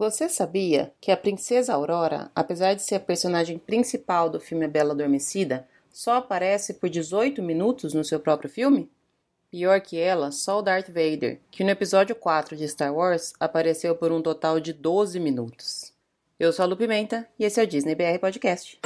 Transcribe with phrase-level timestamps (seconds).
[0.00, 4.68] Você sabia que a Princesa Aurora, apesar de ser a personagem principal do filme A
[4.68, 8.90] Bela Adormecida, só aparece por 18 minutos no seu próprio filme?
[9.50, 13.94] Pior que ela, só o Darth Vader, que no episódio 4 de Star Wars apareceu
[13.94, 15.92] por um total de 12 minutos.
[16.38, 18.80] Eu sou a Lu Pimenta e esse é o Disney BR Podcast.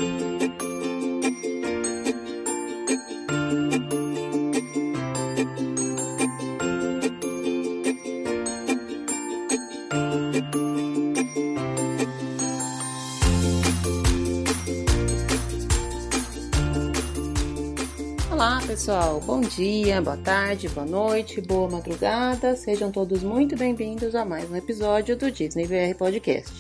[18.84, 24.50] Pessoal, bom dia, boa tarde, boa noite, boa madrugada, sejam todos muito bem-vindos a mais
[24.50, 26.52] um episódio do Disney VR Podcast.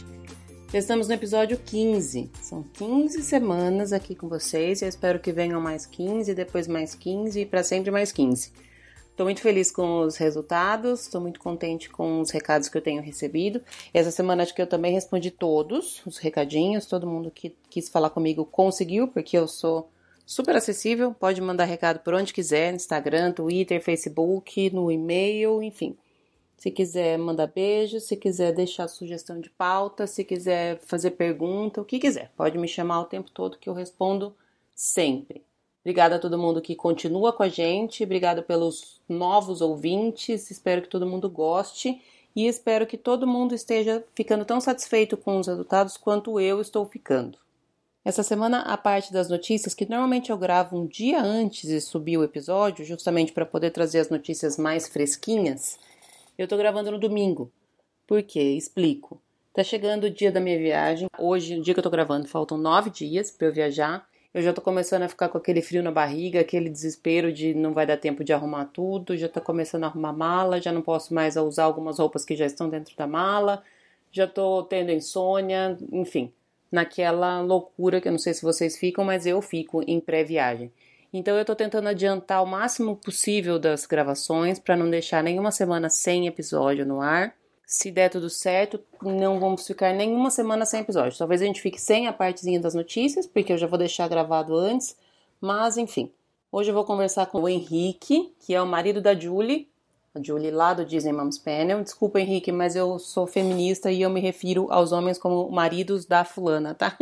[0.72, 5.84] Estamos no episódio 15, são 15 semanas aqui com vocês eu espero que venham mais
[5.84, 8.50] 15, depois mais 15 e para sempre mais 15.
[9.10, 13.02] Estou muito feliz com os resultados, estou muito contente com os recados que eu tenho
[13.02, 13.60] recebido.
[13.92, 18.08] Essa semana acho que eu também respondi todos os recadinhos, todo mundo que quis falar
[18.08, 19.90] comigo conseguiu, porque eu sou
[20.26, 25.96] super acessível, pode mandar recado por onde quiser, no Instagram, Twitter, Facebook, no e-mail, enfim.
[26.56, 31.84] Se quiser mandar beijo, se quiser deixar sugestão de pauta, se quiser fazer pergunta, o
[31.84, 34.34] que quiser, pode me chamar o tempo todo que eu respondo
[34.74, 35.42] sempre.
[35.82, 40.88] Obrigada a todo mundo que continua com a gente, obrigada pelos novos ouvintes, espero que
[40.88, 42.00] todo mundo goste
[42.34, 46.86] e espero que todo mundo esteja ficando tão satisfeito com os resultados quanto eu estou
[46.86, 47.43] ficando.
[48.04, 52.18] Essa semana, a parte das notícias, que normalmente eu gravo um dia antes de subir
[52.18, 55.78] o episódio, justamente para poder trazer as notícias mais fresquinhas,
[56.36, 57.50] eu tô gravando no domingo.
[58.06, 58.42] Por quê?
[58.42, 59.18] Explico.
[59.54, 61.08] Tá chegando o dia da minha viagem.
[61.18, 64.06] Hoje, o dia que eu tô gravando, faltam nove dias para eu viajar.
[64.34, 67.72] Eu já tô começando a ficar com aquele frio na barriga, aquele desespero de não
[67.72, 69.16] vai dar tempo de arrumar tudo.
[69.16, 72.44] Já tô começando a arrumar mala, já não posso mais usar algumas roupas que já
[72.44, 73.62] estão dentro da mala.
[74.12, 76.30] Já tô tendo insônia, enfim
[76.74, 80.72] naquela loucura que eu não sei se vocês ficam, mas eu fico em pré-viagem.
[81.12, 85.88] Então eu estou tentando adiantar o máximo possível das gravações para não deixar nenhuma semana
[85.88, 87.32] sem episódio no ar.
[87.64, 91.16] Se der tudo certo, não vamos ficar nenhuma semana sem episódio.
[91.16, 94.56] Talvez a gente fique sem a partezinha das notícias, porque eu já vou deixar gravado
[94.56, 94.96] antes.
[95.40, 96.10] Mas enfim,
[96.50, 99.68] hoje eu vou conversar com o Henrique, que é o marido da Julie,
[100.14, 101.82] a Julie lá do Disney Moms Panel.
[101.82, 106.24] Desculpa, Henrique, mas eu sou feminista e eu me refiro aos homens como maridos da
[106.24, 106.96] fulana, tá?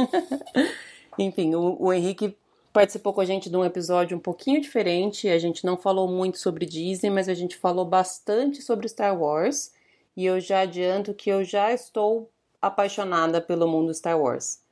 [1.19, 2.35] Enfim, o, o Henrique
[2.73, 5.29] participou com a gente de um episódio um pouquinho diferente.
[5.29, 9.73] A gente não falou muito sobre Disney, mas a gente falou bastante sobre Star Wars.
[10.17, 12.31] E eu já adianto que eu já estou
[12.63, 14.63] apaixonada pelo mundo Star Wars.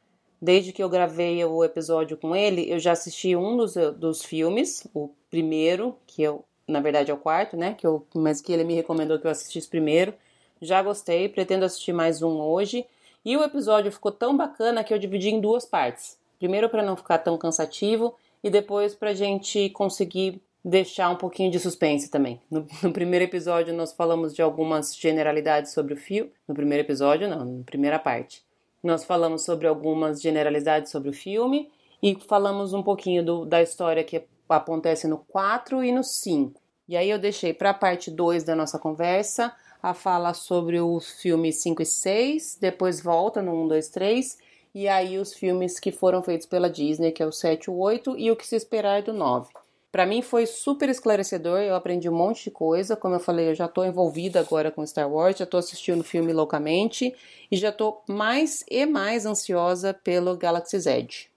[0.40, 4.86] Desde que eu gravei o episódio com ele, eu já assisti um dos, dos filmes,
[4.94, 7.74] o primeiro, que eu na verdade é o quarto, né?
[7.74, 10.14] Que eu, mas que ele me recomendou que eu assistisse primeiro.
[10.60, 12.86] Já gostei, pretendo assistir mais um hoje.
[13.24, 16.18] E o episódio ficou tão bacana que eu dividi em duas partes.
[16.38, 21.58] Primeiro para não ficar tão cansativo e depois para gente conseguir deixar um pouquinho de
[21.58, 22.40] suspense também.
[22.50, 26.32] No, no, primeiro episódio nós falamos de algumas generalidades sobre o filme.
[26.46, 28.42] No primeiro episódio, não, na primeira parte.
[28.82, 31.70] Nós falamos sobre algumas generalidades sobre o filme
[32.02, 36.59] e falamos um pouquinho do, da história que acontece no 4 e no 5.
[36.90, 41.08] E aí eu deixei para a parte 2 da nossa conversa a fala sobre os
[41.22, 44.38] filmes 5 e 6, depois volta no 1, 2, 3,
[44.74, 47.78] e aí os filmes que foram feitos pela Disney, que é o 7 e o
[47.78, 49.52] 8, e o que se esperar do 9.
[49.92, 53.54] Para mim foi super esclarecedor, eu aprendi um monte de coisa, como eu falei, eu
[53.54, 57.14] já estou envolvida agora com Star Wars, já estou assistindo o filme loucamente
[57.52, 61.28] e já estou mais e mais ansiosa pelo Galaxy's Edge.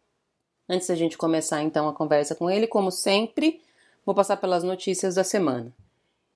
[0.68, 3.62] Antes da gente começar então a conversa com ele, como sempre,
[4.06, 5.74] Vou passar pelas notícias da semana.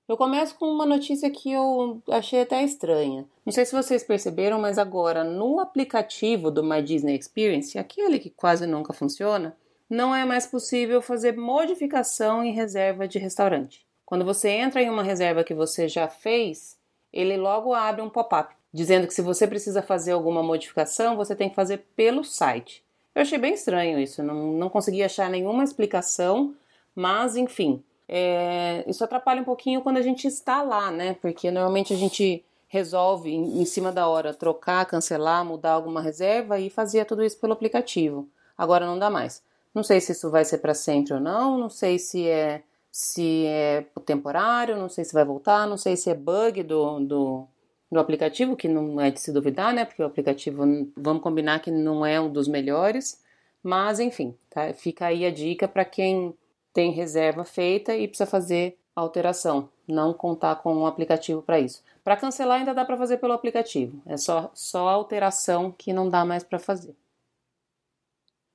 [0.08, 3.26] Eu começo com uma notícia que eu achei até estranha.
[3.44, 8.30] Não sei se vocês perceberam, mas agora no aplicativo do My Disney Experience, aquele que
[8.30, 9.54] quase nunca funciona,
[9.88, 13.86] não é mais possível fazer modificação em reserva de restaurante.
[14.06, 16.78] Quando você entra em uma reserva que você já fez,
[17.12, 21.50] ele logo abre um pop-up dizendo que se você precisa fazer alguma modificação, você tem
[21.50, 22.82] que fazer pelo site.
[23.14, 26.54] Eu achei bem estranho isso, não, não consegui achar nenhuma explicação
[26.98, 31.14] mas, enfim, é, isso atrapalha um pouquinho quando a gente está lá, né?
[31.22, 36.58] Porque normalmente a gente resolve em, em cima da hora trocar, cancelar, mudar alguma reserva
[36.58, 38.28] e fazia tudo isso pelo aplicativo.
[38.56, 39.40] Agora não dá mais.
[39.72, 43.46] Não sei se isso vai ser para sempre ou não, não sei se é se
[43.46, 47.46] é temporário, não sei se vai voltar, não sei se é bug do, do,
[47.92, 49.84] do aplicativo, que não é de se duvidar, né?
[49.84, 50.64] Porque o aplicativo,
[50.96, 53.22] vamos combinar que não é um dos melhores,
[53.62, 54.72] mas enfim, tá?
[54.74, 56.34] Fica aí a dica para quem
[56.72, 61.82] tem reserva feita e precisa fazer alteração, não contar com um aplicativo para isso.
[62.02, 66.24] Para cancelar ainda dá para fazer pelo aplicativo, é só só alteração que não dá
[66.24, 66.94] mais para fazer.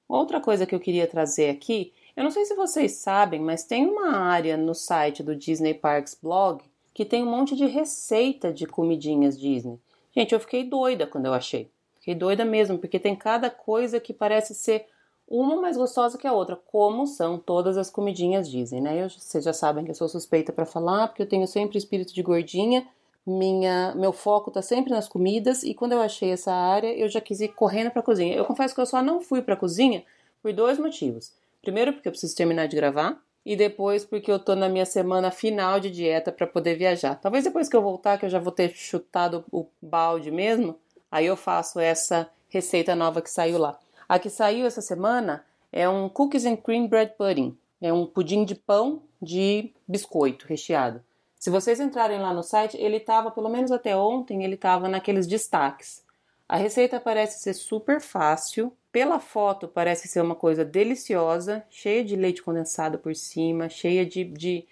[0.08, 3.86] Outra coisa que eu queria trazer aqui, eu não sei se vocês sabem, mas tem
[3.86, 6.64] uma área no site do Disney Parks Blog
[6.94, 9.80] que tem um monte de receita de comidinhas Disney.
[10.16, 11.72] Gente, eu fiquei doida quando eu achei.
[11.96, 14.86] Fiquei doida mesmo, porque tem cada coisa que parece ser
[15.28, 19.04] uma mais gostosa que a outra, como são todas as comidinhas Disney, né?
[19.04, 22.14] Eu, vocês já sabem que eu sou suspeita para falar, porque eu tenho sempre espírito
[22.14, 22.88] de gordinha.
[23.26, 27.22] Minha, meu foco tá sempre nas comidas e quando eu achei essa área, eu já
[27.22, 28.36] quis ir correndo para cozinha.
[28.36, 30.04] Eu confesso que eu só não fui para cozinha
[30.42, 31.32] por dois motivos.
[31.62, 35.32] Primeiro, porque eu preciso terminar de gravar, e depois porque eu tô na minha semana
[35.32, 37.16] final de dieta para poder viajar.
[37.16, 40.76] Talvez depois que eu voltar, que eu já vou ter chutado o balde mesmo,
[41.12, 43.78] aí eu faço essa receita nova que saiu lá.
[44.08, 47.58] A que saiu essa semana é um Cookies and Cream Bread Pudding.
[47.82, 51.04] É um pudim de pão de biscoito recheado.
[51.38, 55.28] Se vocês entrarem lá no site, ele estava, pelo menos até ontem, ele estava naqueles
[55.28, 56.02] destaques.
[56.48, 58.72] A receita parece ser super fácil.
[58.92, 64.24] Pela foto, parece ser uma coisa deliciosa, cheia de leite condensado por cima, cheia de.
[64.24, 64.66] de...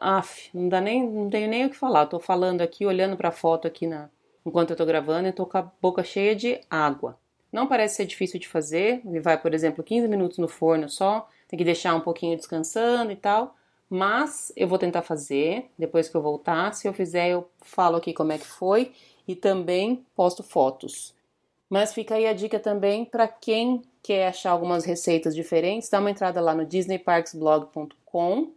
[0.00, 2.04] Aff, não dá nem, não tenho nem o que falar.
[2.04, 4.08] Estou falando aqui, olhando para a foto aqui na,
[4.46, 7.18] enquanto eu estou gravando, e estou com a boca cheia de água.
[7.52, 11.28] Não parece ser difícil de fazer, ele vai, por exemplo, 15 minutos no forno só,
[11.46, 13.56] tem que deixar um pouquinho descansando e tal,
[13.88, 16.74] mas eu vou tentar fazer depois que eu voltar.
[16.74, 18.92] Se eu fizer, eu falo aqui como é que foi
[19.26, 21.14] e também posto fotos.
[21.70, 26.10] Mas fica aí a dica também para quem quer achar algumas receitas diferentes, dá uma
[26.10, 28.52] entrada lá no disneyparksblog.com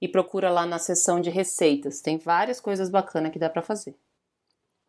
[0.00, 2.00] e procura lá na seção de receitas.
[2.00, 3.94] Tem várias coisas bacanas que dá para fazer.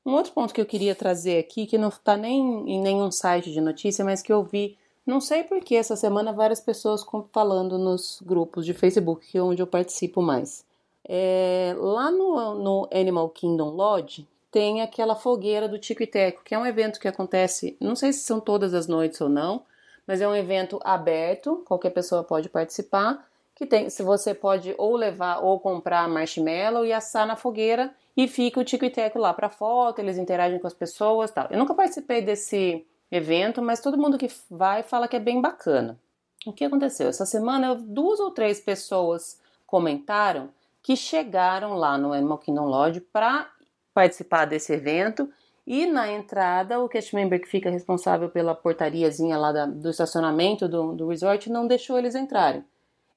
[0.06, 3.52] Um outro ponto que eu queria trazer aqui, que não está nem em nenhum site
[3.52, 8.20] de notícia, mas que eu vi, não sei porquê, essa semana várias pessoas falando nos
[8.24, 10.66] grupos de Facebook, que é onde eu participo mais.
[11.08, 16.54] É, lá no, no Animal Kingdom Lodge tem aquela fogueira do Tico e Teco, que
[16.54, 19.64] é um evento que acontece, não sei se são todas as noites ou não,
[20.06, 23.26] mas é um evento aberto, qualquer pessoa pode participar,
[23.62, 28.28] que tem, se você pode ou levar ou comprar marshmallow e assar na fogueira e
[28.28, 31.46] fica o tico e teco lá para foto, eles interagem com as pessoas tal.
[31.52, 35.96] Eu nunca participei desse evento, mas todo mundo que vai fala que é bem bacana.
[36.44, 37.08] O que aconteceu?
[37.08, 40.50] Essa semana duas ou três pessoas comentaram
[40.82, 43.48] que chegaram lá no Animal Kingdom Lodge para
[43.94, 45.30] participar desse evento
[45.68, 50.68] e na entrada o cast member que fica responsável pela portariazinha lá da, do estacionamento
[50.68, 52.66] do, do resort não deixou eles entrarem.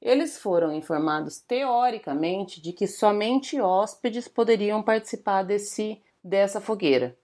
[0.05, 7.17] Eles foram informados teoricamente de que somente hóspedes poderiam participar desse dessa fogueira.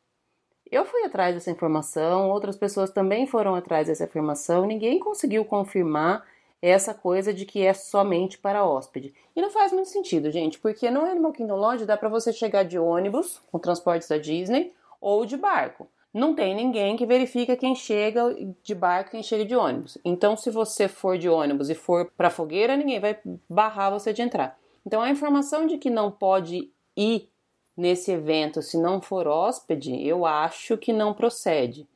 [0.70, 6.26] Eu fui atrás dessa informação, outras pessoas também foram atrás dessa informação, ninguém conseguiu confirmar
[6.62, 9.14] essa coisa de que é somente para hóspede.
[9.36, 12.62] E não faz muito sentido, gente, porque no Animal Kingdom Lodge dá para você chegar
[12.62, 17.74] de ônibus, com transportes da Disney, ou de barco não tem ninguém que verifica quem
[17.74, 19.96] chega de barco, quem chega de ônibus.
[20.04, 23.18] Então, se você for de ônibus e for para fogueira, ninguém vai
[23.48, 24.58] barrar você de entrar.
[24.84, 27.28] Então, a informação de que não pode ir
[27.76, 31.88] nesse evento se não for hóspede, eu acho que não procede.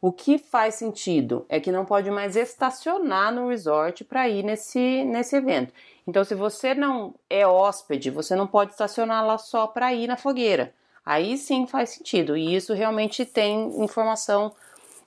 [0.00, 5.04] O que faz sentido é que não pode mais estacionar no resort para ir nesse,
[5.04, 5.74] nesse evento.
[6.06, 10.16] Então, se você não é hóspede, você não pode estacionar lá só para ir na
[10.16, 10.72] fogueira.
[11.08, 12.36] Aí sim faz sentido.
[12.36, 14.52] E isso realmente tem informação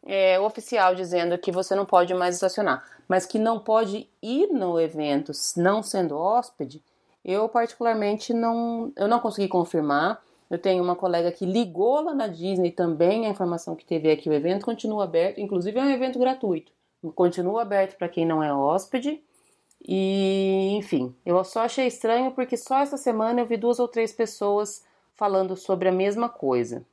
[0.03, 2.84] é, oficial dizendo que você não pode mais estacionar.
[3.08, 6.81] Mas que não pode ir no evento não sendo hóspede,
[7.24, 10.20] eu particularmente não, eu não consegui confirmar.
[10.50, 14.27] Eu tenho uma colega que ligou lá na Disney também, a informação que teve aqui,
[14.27, 16.72] o evento continua aberto, inclusive é um evento gratuito.
[17.13, 19.22] Continua aberto para quem não é hóspede.
[19.88, 24.12] E, enfim, eu só achei estranho porque só essa semana eu vi duas ou três
[24.12, 24.89] pessoas
[25.22, 26.84] falando sobre a mesma coisa.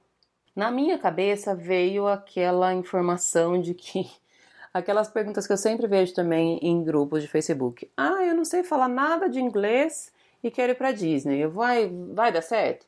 [0.55, 4.07] Na minha cabeça veio aquela informação de que
[4.75, 7.91] aquelas perguntas que eu sempre vejo também em grupos de Facebook.
[7.97, 10.13] Ah, eu não sei falar nada de inglês
[10.45, 11.47] e quero ir para Disney.
[11.47, 12.87] Vai, vai dar certo?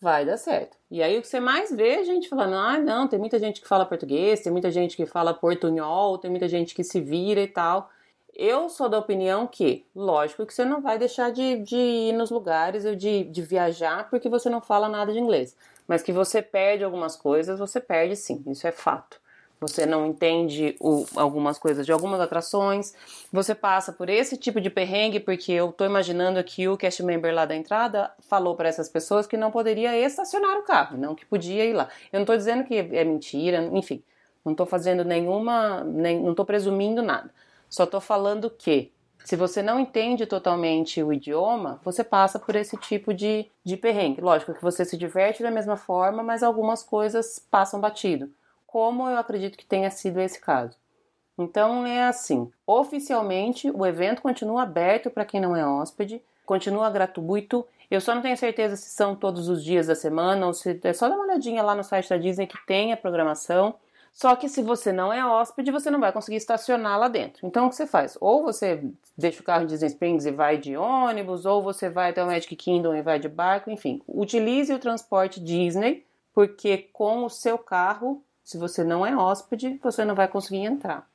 [0.00, 0.78] Vai dar certo.
[0.90, 3.60] E aí o que você mais vê é gente falando: "Ah, não, tem muita gente
[3.60, 7.42] que fala português, tem muita gente que fala portunhol, tem muita gente que se vira
[7.42, 7.90] e tal".
[8.34, 12.30] Eu sou da opinião que, lógico, que você não vai deixar de, de ir nos
[12.30, 15.56] lugares ou de, de viajar porque você não fala nada de inglês.
[15.86, 19.20] Mas que você perde algumas coisas, você perde sim, isso é fato.
[19.60, 22.94] Você não entende o, algumas coisas de algumas atrações,
[23.30, 27.34] você passa por esse tipo de perrengue, porque eu tô imaginando que o cast member
[27.34, 31.26] lá da entrada falou para essas pessoas que não poderia estacionar o carro, não que
[31.26, 31.90] podia ir lá.
[32.10, 34.02] Eu não tô dizendo que é mentira, enfim,
[34.42, 37.30] não tô fazendo nenhuma, nem, não tô presumindo nada.
[37.70, 42.76] Só tô falando que Se você não entende totalmente o idioma, você passa por esse
[42.78, 44.20] tipo de, de perrengue.
[44.20, 48.30] Lógico que você se diverte da mesma forma, mas algumas coisas passam batido,
[48.66, 50.74] como eu acredito que tenha sido esse caso.
[51.38, 57.64] Então é assim: oficialmente o evento continua aberto para quem não é hóspede, continua gratuito.
[57.90, 60.92] Eu só não tenho certeza se são todos os dias da semana ou se é
[60.92, 63.74] só dar uma olhadinha lá no site da Disney que tem a programação.
[64.12, 67.46] Só que se você não é hóspede, você não vai conseguir estacionar lá dentro.
[67.46, 68.18] Então o que você faz?
[68.20, 68.82] Ou você
[69.16, 72.26] deixa o carro em Disney Springs e vai de ônibus, ou você vai até o
[72.26, 74.02] Magic Kingdom e vai de barco, enfim.
[74.06, 80.04] Utilize o transporte Disney, porque com o seu carro, se você não é hóspede, você
[80.04, 81.09] não vai conseguir entrar.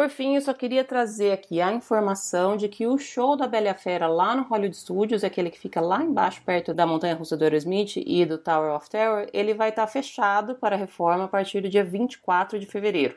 [0.00, 3.74] Por fim, eu só queria trazer aqui a informação de que o show da Bela
[3.74, 7.44] Fera lá no Hollywood Studios, aquele que fica lá embaixo perto da Montanha Russa do
[7.44, 11.68] Aerosmith e do Tower of Terror, ele vai estar fechado para reforma a partir do
[11.68, 13.14] dia 24 de fevereiro.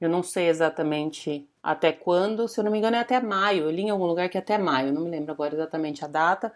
[0.00, 3.64] Eu não sei exatamente até quando, se eu não me engano é até maio.
[3.64, 6.08] Eu li em algum lugar que é até maio, não me lembro agora exatamente a
[6.08, 6.50] data,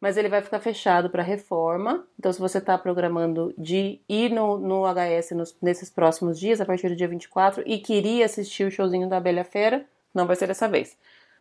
[0.00, 2.06] mas ele vai ficar fechado para reforma.
[2.18, 6.64] Então, se você está programando de ir no, no HS nos, nesses próximos dias, a
[6.64, 10.46] partir do dia 24, e queria assistir o showzinho da Bela Fera, não vai ser
[10.46, 10.96] dessa vez.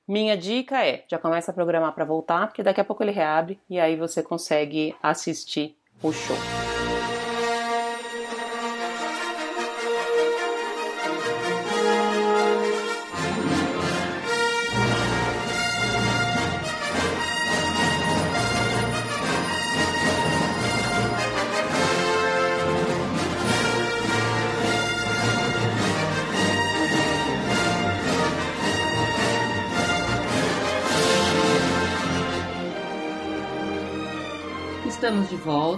[0.08, 3.60] Minha dica é: já começa a programar para voltar, porque daqui a pouco ele reabre
[3.70, 6.78] e aí você consegue assistir o show.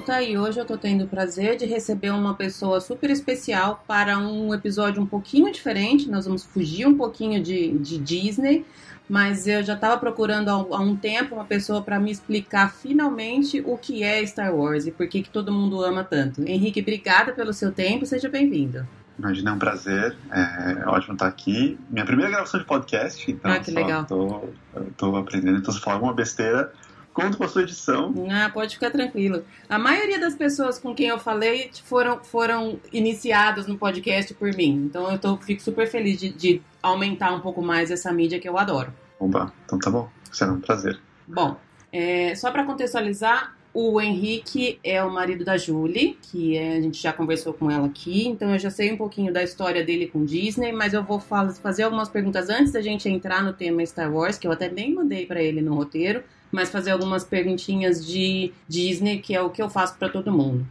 [0.02, 4.18] Volta e hoje eu tô tendo o prazer de receber uma pessoa super especial para
[4.18, 6.10] um episódio um pouquinho diferente.
[6.10, 8.66] Nós vamos fugir um pouquinho de, de Disney,
[9.08, 13.78] mas eu já estava procurando há, um tempo uma pessoa para me explicar finalmente o
[13.78, 16.42] que é Star Wars e por que, que todo mundo ama tanto.
[16.42, 18.88] Henrique, obrigada pelo seu tempo, seja bem-vindo.
[19.20, 21.78] Imagina, é um prazer, é ótimo estar aqui.
[21.92, 24.06] Minha primeira gravação de podcast, então ah, que legal.
[24.06, 24.50] Tô,
[24.98, 26.74] tô aprendendo, então se falar alguma besteira
[27.14, 28.14] conto com a sua edição.
[28.30, 29.44] Ah, pode ficar tranquilo.
[29.70, 34.86] A maioria das pessoas com quem eu falei foram, foram iniciadas no podcast por mim.
[34.86, 38.48] Então eu tô, fico super feliz de, de aumentar um pouco mais essa mídia que
[38.48, 38.94] eu adoro.
[39.20, 40.10] Oba, então tá bom.
[40.32, 41.00] Será um prazer.
[41.28, 41.58] Bom,
[41.92, 47.02] é, só para contextualizar, o Henrique é o marido da Julie, que é, a gente
[47.02, 50.26] já conversou com ela aqui, então eu já sei um pouquinho da história dele com
[50.26, 54.38] Disney, mas eu vou fazer algumas perguntas antes da gente entrar no tema Star Wars,
[54.38, 59.20] que eu até nem mandei para ele no roteiro, mas fazer algumas perguntinhas de Disney,
[59.20, 60.68] que é o que eu faço para todo mundo.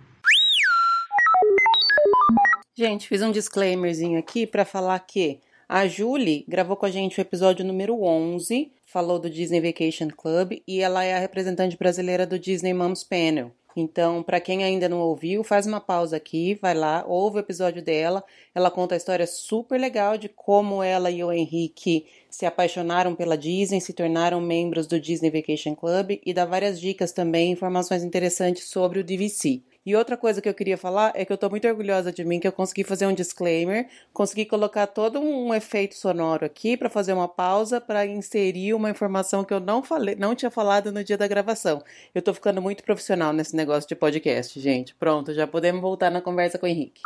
[2.77, 7.21] Gente, fiz um disclaimerzinho aqui para falar que a Julie gravou com a gente o
[7.21, 12.39] episódio número 11, falou do Disney Vacation Club e ela é a representante brasileira do
[12.39, 13.53] Disney Moms Panel.
[13.77, 17.83] Então, para quem ainda não ouviu, faz uma pausa aqui, vai lá, ouve o episódio
[17.83, 18.25] dela.
[18.55, 23.37] Ela conta a história super legal de como ela e o Henrique se apaixonaram pela
[23.39, 28.69] Disney, se tornaram membros do Disney Vacation Club e dá várias dicas também, informações interessantes
[28.69, 29.63] sobre o DVC.
[29.85, 32.39] E outra coisa que eu queria falar é que eu tô muito orgulhosa de mim
[32.39, 37.15] que eu consegui fazer um disclaimer, consegui colocar todo um efeito sonoro aqui para fazer
[37.15, 41.17] uma pausa para inserir uma informação que eu não falei, não tinha falado no dia
[41.17, 41.83] da gravação.
[42.15, 44.95] Eu tô ficando muito profissional nesse negócio de podcast, gente.
[44.95, 47.01] Pronto, já podemos voltar na conversa com o Henrique.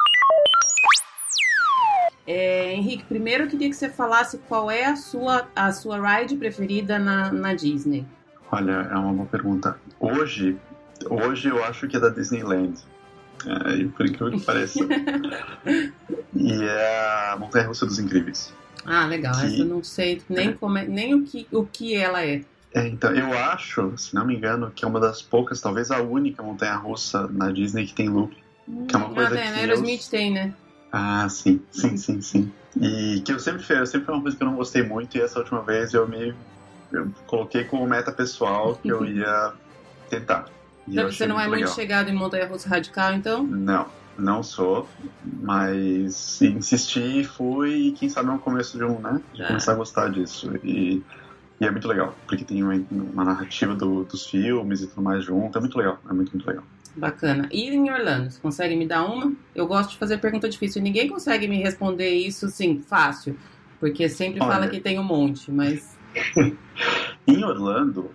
[2.27, 6.35] É, Henrique, primeiro eu queria que você falasse qual é a sua, a sua ride
[6.37, 8.05] preferida na, na Disney.
[8.51, 9.79] Olha, é uma boa pergunta.
[10.01, 10.57] Hoje,
[11.09, 12.79] Hoje eu acho que é da Disneyland.
[13.47, 14.81] É, por incrível que pareça.
[16.35, 18.53] e é a Montanha Russa dos Incríveis.
[18.87, 19.35] Ah, legal.
[19.35, 19.47] Que...
[19.47, 20.53] Essa eu não sei nem, é.
[20.53, 22.43] como é, nem o, que, o que ela é.
[22.73, 22.87] é.
[22.89, 26.43] Então, eu acho, se não me engano, que é uma das poucas, talvez a única
[26.43, 28.35] montanha russa na Disney que tem loop.
[28.89, 29.53] Que é uma coisa ah, né?
[29.53, 29.59] que.
[29.61, 30.11] Aerosmith eu...
[30.11, 30.55] tem, né?
[30.91, 32.53] Ah, sim, sim, sim, sim.
[32.81, 35.21] E que eu sempre fiz, sempre foi uma coisa que eu não gostei muito, e
[35.21, 36.35] essa última vez eu me
[36.93, 39.53] eu coloquei como meta pessoal que eu ia
[40.09, 40.47] tentar.
[40.87, 43.43] Então, você não é muito chegado em montanha russa radical, então?
[43.43, 43.87] Não,
[44.19, 44.89] não sou,
[45.25, 49.21] mas insisti e fui, e quem sabe no começo de um, né?
[49.33, 49.47] De é.
[49.47, 50.53] começar a gostar disso.
[50.63, 51.03] E,
[51.61, 55.25] e, é muito legal, porque tem uma, uma narrativa do, dos filmes e tudo mais
[55.25, 56.65] junto, é muito legal, é muito, muito legal.
[56.97, 57.49] Bacana.
[57.51, 59.33] E em Orlando, você consegue me dar uma?
[59.55, 60.81] Eu gosto de fazer pergunta difícil.
[60.81, 63.37] Ninguém consegue me responder isso, assim, fácil.
[63.81, 65.99] Porque sempre Olha, fala que tem um monte, mas.
[67.27, 68.11] em Orlando,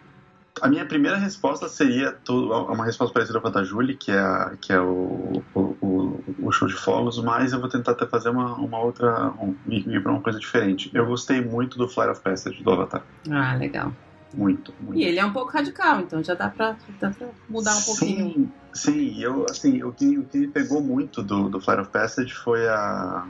[0.61, 4.73] a minha primeira resposta seria uma resposta parecida com a da Julie, que é, que
[4.73, 8.79] é o, o, o show de fogos, mas eu vou tentar até fazer uma, uma
[8.79, 10.89] outra, um, ir para uma coisa diferente.
[10.93, 13.03] Eu gostei muito do Flight of Passage do Avatar.
[13.29, 13.91] Ah, legal.
[14.33, 14.99] Muito, muito.
[14.99, 18.15] E ele é um pouco radical, então já dá pra, dá pra mudar um sim,
[18.15, 18.53] pouquinho.
[18.73, 22.31] Sim, eu, assim, o que, o que me pegou muito do, do Flight of Passage
[22.33, 23.27] foi a,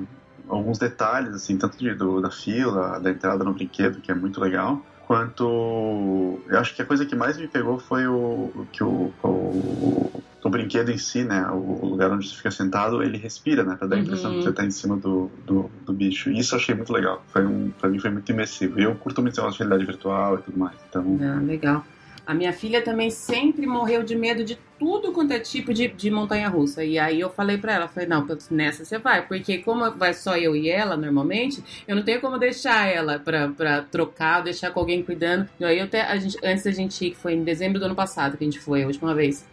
[0.50, 4.42] alguns detalhes, assim, tanto de, do, da fila, da entrada no brinquedo, que é muito
[4.42, 6.46] legal, quanto.
[6.48, 10.50] Eu acho que a coisa que mais me pegou foi o que o, o, o
[10.52, 11.48] brinquedo em si, né?
[11.50, 13.76] O lugar onde você fica sentado, ele respira, né?
[13.76, 14.38] Pra dar a impressão Uhum.
[14.38, 16.30] que você tá em cima do, do, do bicho.
[16.32, 17.26] E isso eu achei muito legal.
[17.28, 18.80] Foi um, pra mim foi muito imersivo.
[18.80, 20.84] E eu curto muito esse negócio de realidade virtual e tudo mais.
[20.88, 21.88] Então, Ah, legal.
[22.30, 26.12] A minha filha também sempre morreu de medo de tudo quanto é tipo de, de
[26.12, 26.84] montanha-russa.
[26.84, 29.28] E aí eu falei pra ela, falei, não, nessa você vai.
[29.28, 33.48] Porque como vai só eu e ela, normalmente, eu não tenho como deixar ela pra,
[33.48, 35.50] pra trocar, deixar com alguém cuidando.
[35.60, 37.96] E aí eu até, gente, antes da gente ir, que foi em dezembro do ano
[37.96, 39.44] passado que a gente foi, a última vez.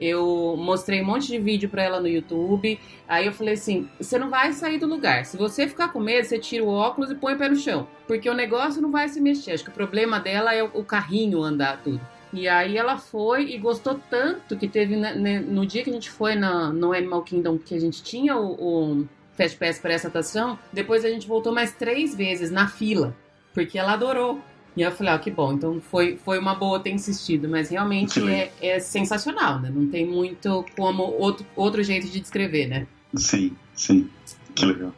[0.00, 2.80] Eu mostrei um monte de vídeo pra ela no YouTube.
[3.06, 5.24] Aí eu falei assim: você não vai sair do lugar.
[5.24, 7.86] Se você ficar com medo, você tira o óculos e põe o pé no chão.
[8.08, 9.52] Porque o negócio não vai se mexer.
[9.52, 12.00] Acho que o problema dela é o carrinho andar tudo.
[12.34, 15.92] E aí ela foi e gostou tanto que teve né, né, no dia que a
[15.92, 18.52] gente foi na, no Animal Kingdom, que a gente tinha o,
[19.00, 23.16] o Fast Pass para essa atração, depois a gente voltou mais três vezes na fila,
[23.52, 24.40] porque ela adorou.
[24.76, 28.20] E eu falei, ah, que bom, então foi, foi uma boa ter insistido, mas realmente
[28.28, 29.70] é, é sensacional, né?
[29.72, 32.86] Não tem muito como outro, outro jeito de descrever, né?
[33.74, 34.44] sim, sim.
[34.52, 34.92] Que legal.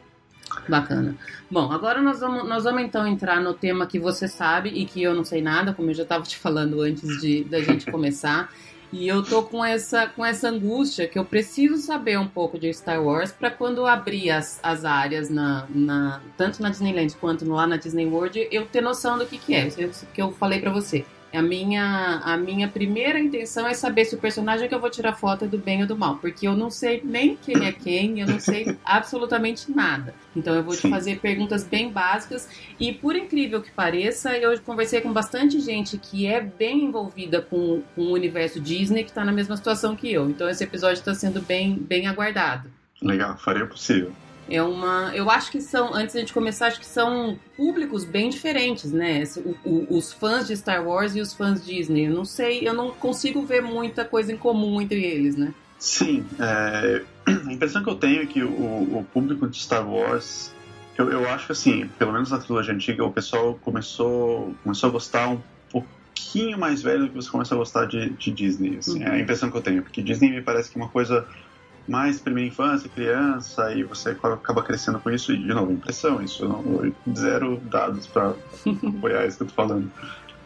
[0.67, 1.15] Bacana.
[1.49, 5.01] Bom, agora nós vamos, nós vamos então entrar no tema que você sabe e que
[5.01, 8.49] eu não sei nada, como eu já estava te falando antes de da gente começar.
[8.91, 12.73] E eu tô com essa, com essa angústia que eu preciso saber um pouco de
[12.73, 17.67] Star Wars para quando abrir as, as áreas na, na tanto na Disneyland quanto lá
[17.67, 19.67] na Disney World eu ter noção do que, que é.
[19.67, 21.05] Isso é que eu falei para você.
[21.37, 25.13] A minha, a minha primeira intenção é saber se o personagem que eu vou tirar
[25.13, 28.19] foto é do bem ou do mal, porque eu não sei nem quem é quem,
[28.19, 30.15] eu não sei absolutamente nada.
[30.35, 34.99] Então eu vou te fazer perguntas bem básicas e por incrível que pareça, eu conversei
[34.99, 39.31] com bastante gente que é bem envolvida com, com o universo Disney que está na
[39.31, 40.27] mesma situação que eu.
[40.27, 42.67] Então esse episódio está sendo bem, bem aguardado.
[42.99, 44.11] Legal, farei o possível.
[44.49, 45.11] É uma.
[45.15, 48.91] Eu acho que são, antes de a gente começar, acho que são públicos bem diferentes,
[48.91, 49.23] né?
[49.37, 52.07] O- o- os fãs de Star Wars e os fãs Disney.
[52.07, 55.53] Eu não sei, eu não consigo ver muita coisa em comum entre eles, né?
[55.79, 58.49] Sim, é, a impressão que eu tenho é que o,
[58.99, 60.51] o público de Star Wars,
[60.97, 64.91] eu, eu acho que assim, pelo menos na trilogia antiga, o pessoal começou, começou a
[64.91, 68.77] gostar um pouquinho mais velho do que você começa a gostar de, de Disney.
[68.77, 71.27] Assim, É a impressão que eu tenho, porque Disney me parece que é uma coisa
[71.87, 76.47] mais primeira infância, criança, e você acaba crescendo com isso, e de novo, impressão, isso
[76.47, 76.81] não,
[77.15, 78.35] zero dados para
[78.87, 79.91] apoiar isso que eu tô falando.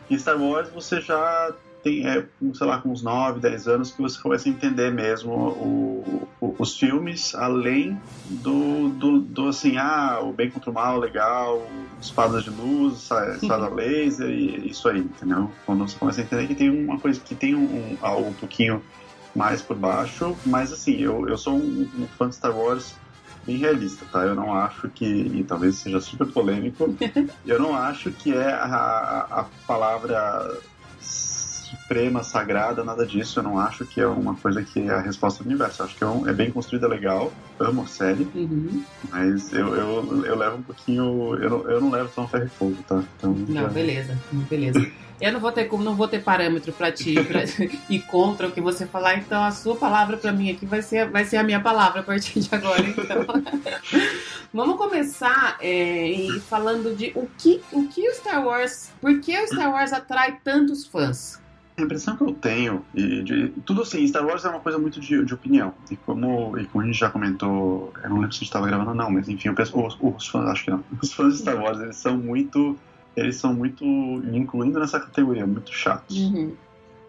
[0.09, 4.01] Em Star Wars você já tem, é, sei lá, com uns 9, 10 anos que
[4.01, 7.97] você começa a entender mesmo o, o- os filmes, além
[8.29, 11.67] do, do, do, assim, ah, o bem contra o mal, legal,
[11.99, 13.09] espadas de luz,
[13.41, 15.51] espada laser, e isso aí, entendeu?
[15.65, 18.33] Quando você começa a entender que tem uma coisa, que tem um, um, algo um
[18.33, 18.83] pouquinho
[19.35, 23.01] mais por baixo, mas assim, eu, eu sou um, um fã de Star Wars
[23.43, 24.23] bem realista, tá?
[24.25, 26.97] Eu não acho que, e talvez seja super polêmico,
[27.45, 30.61] eu não acho que é a, a, a palavra
[31.91, 33.39] suprema, sagrada, nada disso.
[33.39, 35.81] Eu não acho que é uma coisa que é a resposta do universo.
[35.81, 37.33] Eu acho que é, um- é bem construída, legal.
[37.59, 38.81] Amo a série, Uhum.
[39.11, 41.35] mas eu, eu, eu levo um pouquinho.
[41.35, 43.03] Eu não, eu não levo tão ferro e fogo, tá?
[43.17, 44.17] Então, Não, já- beleza,
[44.49, 44.87] beleza.
[45.19, 47.13] Eu não vou ter como, não vou ter parâmetro pra ti
[47.89, 51.07] e contra o que você falar, então a sua palavra pra mim aqui vai ser,
[51.11, 53.25] vai ser a minha palavra a partir de agora, então.
[54.53, 59.45] Vamos começar é, falando de o que, o que o Star Wars, por que o
[59.47, 61.39] Star Wars atrai tantos fãs?
[61.81, 64.99] A impressão que eu tenho, e de, tudo assim, Star Wars é uma coisa muito
[64.99, 65.73] de, de opinião.
[65.89, 68.67] E como, e como a gente já comentou, eu não lembro se a gente estava
[68.67, 70.83] gravando ou não, mas enfim, o pessoal- os, os fãs, acho que não.
[71.01, 72.77] Os fãs de Star Wars, eles são muito.
[73.15, 76.15] Eles são muito, incluindo nessa categoria, muito chatos.
[76.17, 76.53] Uhum.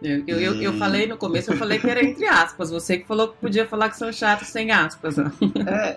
[0.03, 2.71] Eu, eu, eu, eu falei no começo, eu falei que era entre aspas.
[2.71, 5.17] Você que falou que podia falar que são chatos sem aspas.
[5.17, 5.31] né?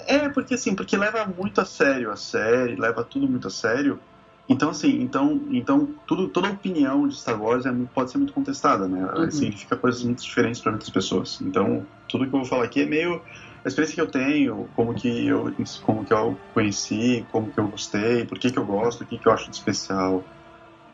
[0.07, 3.51] É, é, porque assim, porque leva muito a sério a série, leva tudo muito a
[3.51, 3.99] sério.
[4.47, 8.87] Então, assim, então, então tudo, toda opinião de Star Wars é, pode ser muito contestada,
[8.87, 9.03] né?
[9.15, 9.31] Uhum.
[9.31, 11.41] Significa coisas muito diferentes para muitas pessoas.
[11.41, 13.21] Então, tudo que eu vou falar aqui é meio
[13.63, 17.67] a experiência que eu tenho, como que eu, como que eu conheci, como que eu
[17.67, 20.23] gostei, por que que eu gosto, o que que eu acho de especial.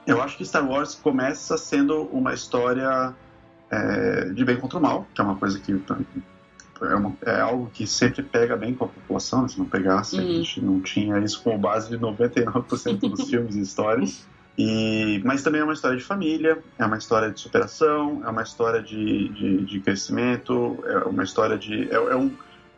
[0.08, 3.14] Eu acho que Star Wars começa sendo uma história
[3.70, 5.74] é, de bem contra o mal, que é uma coisa que
[6.82, 10.24] é, uma- é algo que sempre pega bem com a população, se não pegasse, a
[10.24, 10.36] Uhum.
[10.38, 14.26] gente não tinha isso como base de 99% dos filmes e histórias.
[14.58, 18.44] E, mas também é uma história de família, é uma história de superação, é uma
[18.44, 21.90] história de, de, de crescimento, é uma história de.
[21.90, 22.32] É, é um,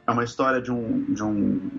[0.05, 1.71] é uma história de um, de um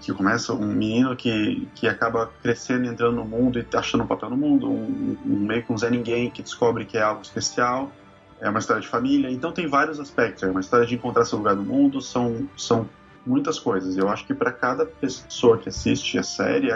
[0.00, 4.30] que começa um menino que, que acaba crescendo entrando no mundo e achando um papel
[4.30, 7.92] no mundo, um, um meio que um Zé Ninguém que descobre que é algo especial,
[8.40, 11.38] é uma história de família, então tem vários aspectos, é uma história de encontrar seu
[11.38, 12.88] lugar no mundo, são, são
[13.26, 13.96] muitas coisas.
[13.96, 16.68] Eu acho que para cada pessoa que assiste a série,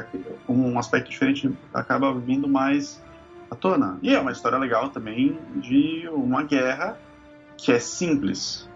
[0.49, 3.03] um aspecto diferente acaba vindo mais
[3.51, 3.99] à tona.
[4.03, 6.99] E é uma história legal também de uma guerra
[7.57, 8.69] que é simples,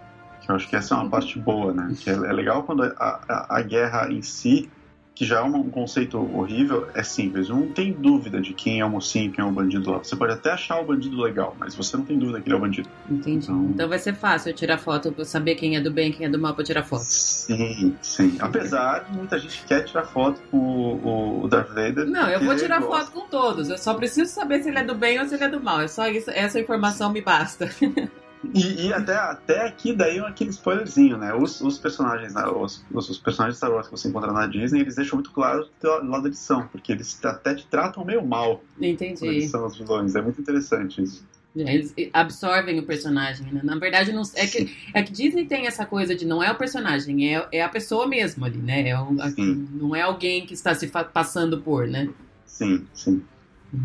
[0.47, 1.93] eu acho que essa é uma parte boa, né?
[1.99, 4.69] Que é, é legal quando a, a, a guerra em si,
[5.17, 7.49] que já é um conceito horrível, é simples.
[7.49, 9.97] Não tem dúvida de quem é o mocinho, quem é o bandido lá.
[9.97, 12.57] Você pode até achar o bandido legal, mas você não tem dúvida que ele é
[12.57, 12.87] o bandido.
[13.09, 13.45] Entendi.
[13.45, 16.27] Então, então vai ser fácil eu tirar foto pra saber quem é do bem, quem
[16.27, 17.01] é do mal pra tirar foto.
[17.01, 18.37] Sim, sim.
[18.39, 22.05] Apesar de muita gente quer tirar foto com o, o Darth Vader.
[22.05, 23.69] Não, eu vou tirar foto com todos.
[23.69, 25.81] Eu só preciso saber se ele é do bem ou se ele é do mal.
[25.81, 27.67] É só isso, essa informação me basta.
[28.53, 31.33] E, e, até, até aqui daí aquele spoilerzinho, né?
[31.33, 32.45] Os, os personagens, né?
[32.45, 36.09] os, os, personagens Star Wars que você encontra na Disney, eles deixam muito claro do
[36.09, 38.61] lado eles são, porque eles até te tratam meio mal.
[38.79, 39.25] Entendi.
[39.25, 40.15] Eles são os vilões.
[40.15, 41.25] É muito interessante isso.
[41.57, 43.61] É, eles absorvem o personagem, né?
[43.63, 46.55] Na verdade, não, é, que, é que Disney tem essa coisa de não é o
[46.55, 48.89] personagem, é, é a pessoa mesmo ali, né?
[48.89, 49.33] É o, a,
[49.71, 52.09] não é alguém que está se passando por, né?
[52.45, 53.23] Sim, sim.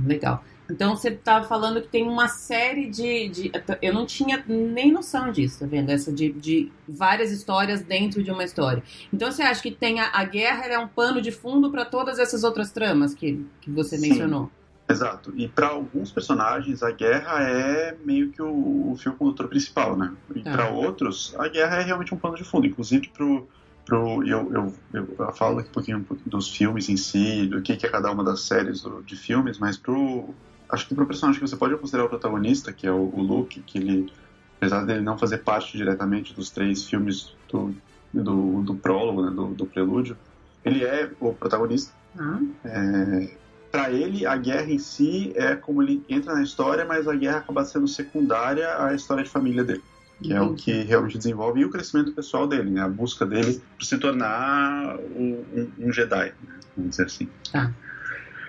[0.07, 0.45] Legal.
[0.71, 5.31] Então você estava falando que tem uma série de, de, Eu não tinha nem noção
[5.31, 5.91] disso, tá vendo?
[5.91, 8.83] Essa de, de várias histórias dentro de uma história.
[9.13, 12.19] Então você acha que tem a, a guerra é um pano de fundo para todas
[12.19, 14.09] essas outras tramas que, que você Sim.
[14.09, 14.51] mencionou?
[14.89, 15.33] Exato.
[15.37, 20.13] E para alguns personagens, a guerra é meio que o, o fio condutor principal, né?
[20.35, 20.53] E tá.
[20.53, 22.67] para outros, a guerra é realmente um pano de fundo.
[22.67, 23.49] Inclusive pro.
[23.87, 27.77] pro eu, eu, eu, eu falo aqui um pouquinho dos filmes em si, do que,
[27.77, 30.35] que é cada uma das séries do, de filmes, mas pro,
[30.73, 33.23] acho que para o personagem que você pode considerar o protagonista, que é o, o
[33.23, 34.13] Luke, que ele,
[34.57, 37.75] apesar dele não fazer parte diretamente dos três filmes do,
[38.13, 40.17] do, do prólogo, né, do, do prelúdio,
[40.65, 41.93] ele é o protagonista.
[42.19, 42.53] Uhum.
[42.65, 43.37] É,
[43.71, 47.39] para ele, a guerra em si é como ele entra na história, mas a guerra
[47.39, 49.83] acaba sendo secundária à história de família dele.
[50.23, 52.81] Que é o que realmente desenvolve e o crescimento pessoal dele, né?
[52.81, 56.61] A busca dele por se tornar um, um Jedi, né?
[56.77, 57.29] vamos dizer assim.
[57.51, 57.73] Tá.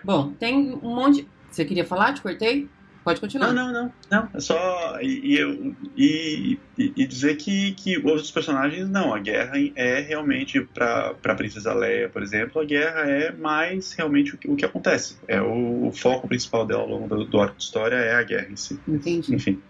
[0.04, 1.28] Bom, tem um monte.
[1.54, 2.14] Você queria falar?
[2.14, 2.68] Te cortei?
[3.04, 3.54] Pode continuar.
[3.54, 3.94] Não, não, não.
[4.10, 4.30] não.
[4.34, 4.98] É só.
[5.02, 9.14] E, e, e, e, dizer que, que os outros personagens, não.
[9.14, 14.34] A guerra é realmente, para a Princesa Leia, por exemplo, a guerra é mais realmente
[14.34, 15.18] o que, o que acontece.
[15.28, 18.24] É o, o, foco principal dela ao longo do, do arco de história é a
[18.24, 18.80] guerra em si.
[18.88, 19.36] Entendi.
[19.36, 19.62] Enfim.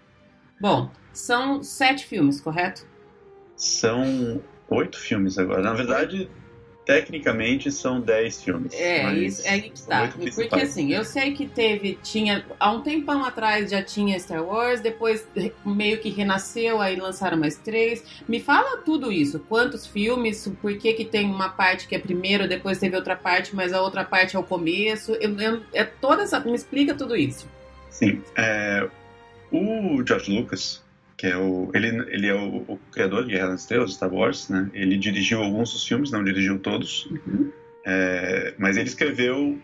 [0.60, 2.86] Bom, são sete filmes, correto?
[3.56, 5.60] São oito filmes agora.
[5.60, 6.30] Na verdade,
[6.84, 8.74] tecnicamente são 10 filmes.
[8.74, 10.12] É, isso é que tá.
[10.34, 14.80] Porque assim, eu sei que teve, tinha, há um tempão atrás já tinha Star Wars,
[14.80, 15.26] depois
[15.64, 18.04] meio que renasceu, aí lançaram mais três.
[18.28, 22.46] Me fala tudo isso, quantos filmes, por que que tem uma parte que é primeiro,
[22.46, 25.12] depois teve outra parte, mas a outra parte é o começo.
[25.14, 27.48] Eu, eu, é toda essa, me explica tudo isso.
[27.88, 28.86] Sim, é,
[29.50, 30.83] o George Lucas,
[31.16, 34.48] que é o ele, ele é o, o criador de Guerra nas Estrelas, Star Wars,
[34.48, 34.70] né?
[34.72, 37.50] Ele dirigiu alguns dos filmes, não dirigiu todos, uhum.
[37.84, 39.58] é, mas ele escreveu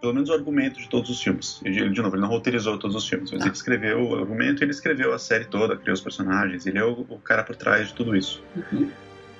[0.00, 1.60] pelo menos o argumento de todos os filmes.
[1.62, 3.44] Ele, de novo, ele não roteirizou todos os filmes, mas ah.
[3.44, 7.04] ele escreveu o argumento, ele escreveu a série toda, criou os personagens, ele é o,
[7.08, 8.42] o cara por trás de tudo isso.
[8.72, 8.90] Uhum.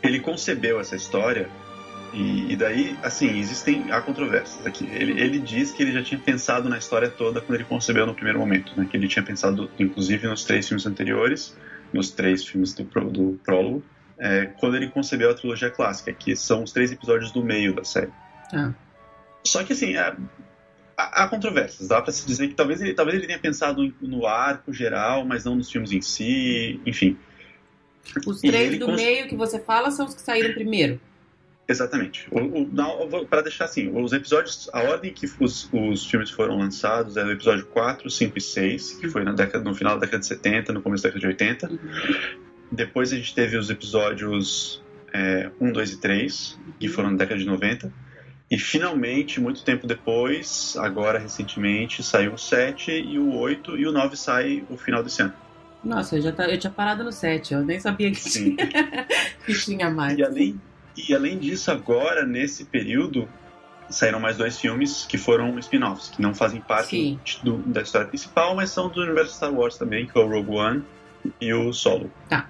[0.02, 1.48] Ele concebeu essa história
[2.12, 4.84] e, e, daí, assim, existem há controvérsias aqui.
[4.92, 8.14] Ele, ele diz que ele já tinha pensado na história toda quando ele concebeu no
[8.14, 8.86] primeiro momento, né?
[8.90, 11.56] Que ele tinha pensado, inclusive, nos três filmes anteriores,
[11.92, 13.82] nos três filmes do, do prólogo,
[14.18, 17.84] é, quando ele concebeu a trilogia clássica, que são os três episódios do meio da
[17.84, 18.12] série.
[18.52, 18.72] Ah.
[19.46, 20.14] Só que, assim, é,
[20.96, 21.88] há, há controvérsias.
[21.88, 25.44] Dá para se dizer que talvez ele, talvez ele tenha pensado no arco geral, mas
[25.44, 27.16] não nos filmes em si, enfim.
[28.26, 31.00] Os três do meio que você fala são os que saíram primeiro.
[31.70, 32.28] Exatamente.
[33.28, 37.30] Para deixar assim, os episódios, a ordem que os, os filmes foram lançados é o
[37.30, 40.72] episódio 4, 5 e 6, que foi na década, no final da década de 70,
[40.72, 41.70] no começo da década de 80.
[41.70, 41.78] Uhum.
[42.72, 46.92] Depois a gente teve os episódios é, 1, 2 e 3, que uhum.
[46.92, 47.92] foram na década de 90.
[48.50, 53.92] E finalmente, muito tempo depois, agora recentemente, saiu o 7 e o 8 e o
[53.92, 55.34] 9 sai no final desse ano.
[55.84, 58.56] Nossa, eu já tá, eu tinha parado no 7, eu nem sabia que, tinha,
[59.46, 60.18] que tinha mais.
[60.18, 60.60] E além,
[61.08, 63.28] e além disso, agora, nesse período,
[63.88, 68.54] saíram mais dois filmes que foram spin-offs, que não fazem parte do, da história principal,
[68.54, 70.84] mas são do universo Star Wars também, que é o Rogue One
[71.40, 72.10] e o Solo.
[72.28, 72.48] Tá.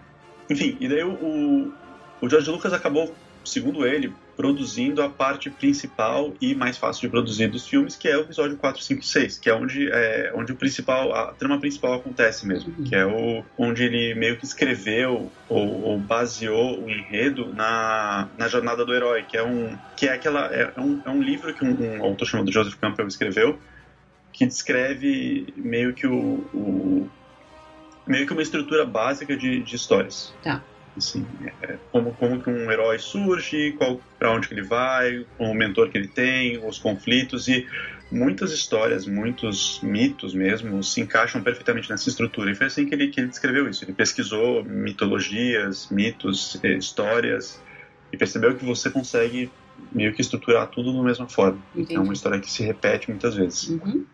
[0.49, 1.73] Enfim, e daí o,
[2.21, 7.49] o George Lucas acabou, segundo ele, produzindo a parte principal e mais fácil de produzir
[7.49, 10.53] dos filmes, que é o episódio 4, 5 e 6, que é onde, é, onde
[10.53, 15.31] o principal, a trama principal acontece mesmo, que é o, onde ele meio que escreveu
[15.47, 20.15] ou, ou, baseou o enredo na, na jornada do herói, que é um, que é
[20.15, 23.59] aquela, é, um, é um livro que um, um autor chamado Joseph Campbell escreveu,
[24.33, 26.15] que descreve meio que o,
[26.55, 27.11] o
[28.07, 30.33] meio que uma estrutura básica de, de histórias.
[30.43, 30.63] Tá.
[31.01, 31.27] Assim,
[31.63, 33.77] é, como, como que um herói surge,
[34.19, 37.67] para onde que ele vai, o mentor que ele tem, os conflitos e
[38.13, 42.51] muitas histórias, muitos mitos mesmo se encaixam perfeitamente nessa estrutura.
[42.51, 43.85] E foi assim que ele, que ele descreveu isso.
[43.85, 47.61] Ele pesquisou mitologias, mitos, eh, histórias
[48.13, 49.51] e percebeu que você consegue
[49.93, 51.59] meio que estruturar tudo da mesma forma.
[51.75, 51.97] Entendi.
[51.97, 53.69] É uma história que se repete muitas vezes.
[53.69, 54.05] Uhum.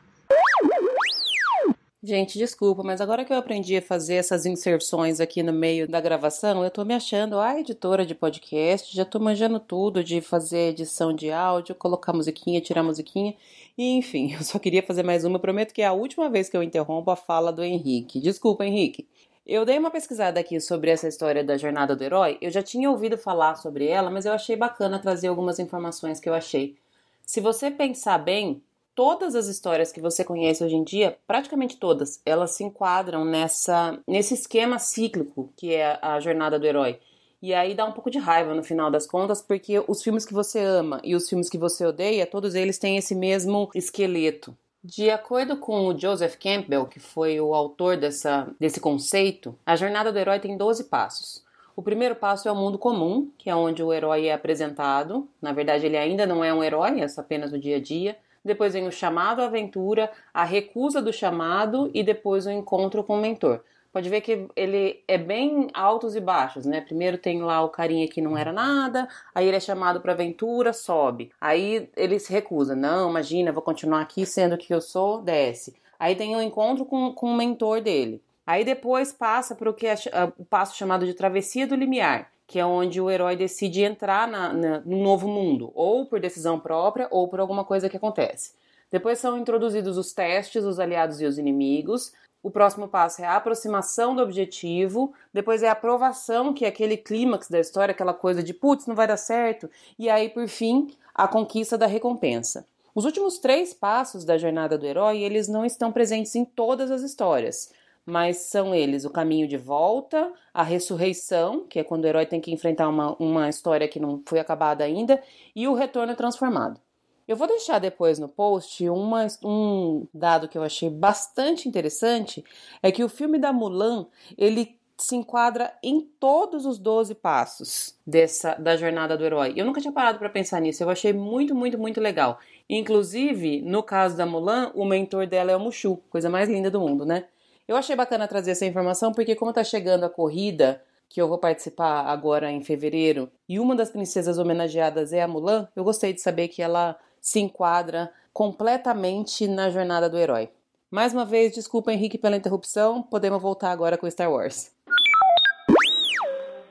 [2.07, 6.01] Gente, desculpa, mas agora que eu aprendi a fazer essas inserções aqui no meio da
[6.01, 10.69] gravação, eu tô me achando a editora de podcast, já tô manjando tudo de fazer
[10.69, 13.35] edição de áudio, colocar musiquinha, tirar musiquinha,
[13.77, 16.57] e enfim, eu só queria fazer mais uma, prometo que é a última vez que
[16.57, 18.21] eu interrompo a fala do Henrique.
[18.21, 19.09] Desculpa, Henrique.
[19.45, 22.89] Eu dei uma pesquisada aqui sobre essa história da jornada do herói, eu já tinha
[22.89, 26.77] ouvido falar sobre ela, mas eu achei bacana trazer algumas informações que eu achei.
[27.25, 28.63] Se você pensar bem,
[28.97, 33.99] todas as histórias que você conhece hoje em dia, praticamente todas, elas se enquadram nessa
[34.09, 36.99] nesse esquema cíclico que é a jornada do herói.
[37.43, 40.33] E aí dá um pouco de raiva no final das contas, porque os filmes que
[40.33, 44.57] você ama e os filmes que você odeia, todos eles têm esse mesmo esqueleto.
[44.83, 50.11] De acordo com o Joseph Campbell, que foi o autor dessa, desse conceito, a jornada
[50.11, 51.45] do herói tem 12 passos.
[51.77, 55.29] O primeiro passo é o mundo comum, que é onde o herói é apresentado.
[55.43, 58.73] Na verdade, ele ainda não é um herói, é apenas o dia a dia depois
[58.73, 63.21] vem o chamado à aventura, a recusa do chamado e depois o encontro com o
[63.21, 63.61] mentor.
[63.93, 66.83] Pode ver que ele é bem altos e baixos, né?
[66.83, 70.75] Primeiro tem lá o carinha que não era nada, aí ele é chamado para aventura,
[70.75, 71.31] sobe.
[71.41, 75.75] Aí ele se recusa, não, imagina, vou continuar aqui sendo que eu sou, desce.
[75.99, 78.23] Aí tem o um encontro com, com o mentor dele.
[78.47, 79.95] Aí depois passa para o que é
[80.39, 84.53] o passo chamado de travessia do limiar, que é onde o herói decide entrar na,
[84.53, 88.53] na, no novo mundo, ou por decisão própria, ou por alguma coisa que acontece.
[88.91, 92.13] Depois são introduzidos os testes, os aliados e os inimigos.
[92.43, 96.97] O próximo passo é a aproximação do objetivo, depois é a aprovação, que é aquele
[96.97, 100.95] clímax da história, aquela coisa de putz, não vai dar certo, e aí, por fim,
[101.13, 102.65] a conquista da recompensa.
[102.95, 107.03] Os últimos três passos da jornada do herói, eles não estão presentes em todas as
[107.03, 107.73] histórias
[108.07, 112.41] mas são eles o caminho de volta, a ressurreição, que é quando o herói tem
[112.41, 115.21] que enfrentar uma, uma história que não foi acabada ainda,
[115.55, 116.81] e o retorno transformado.
[117.27, 122.45] Eu vou deixar depois no post uma, um dado que eu achei bastante interessante,
[122.81, 124.07] é que o filme da Mulan,
[124.39, 129.53] ele se enquadra em todos os 12 passos dessa da jornada do herói.
[129.57, 132.39] Eu nunca tinha parado para pensar nisso, eu achei muito, muito, muito legal.
[132.71, 136.81] Inclusive, no caso da Mulan, o mentor dela é o Mushu, coisa mais linda do
[136.81, 137.25] mundo, né?
[137.69, 141.37] Eu achei bacana trazer essa informação porque, como está chegando a corrida que eu vou
[141.37, 146.21] participar agora em fevereiro e uma das princesas homenageadas é a Mulan, eu gostei de
[146.21, 150.49] saber que ela se enquadra completamente na jornada do herói.
[150.89, 154.71] Mais uma vez, desculpa Henrique pela interrupção, podemos voltar agora com Star Wars.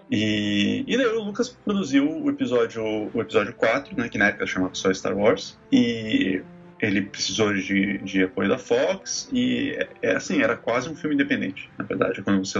[0.10, 4.48] E, e daí o Lucas produziu o episódio, o episódio 4, né, que na época
[4.48, 6.42] chamava só Star Wars, e
[6.80, 11.16] ele precisou de, de apoio da Fox e é, é, assim era quase um filme
[11.16, 12.22] independente na verdade.
[12.22, 12.60] Quando você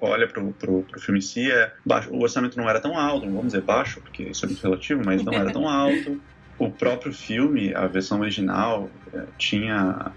[0.00, 3.46] olha para o filme em si é baixo, o orçamento não era tão alto vamos
[3.46, 6.20] dizer baixo porque isso é muito relativo mas não era tão alto.
[6.56, 10.12] O próprio filme a versão original é, tinha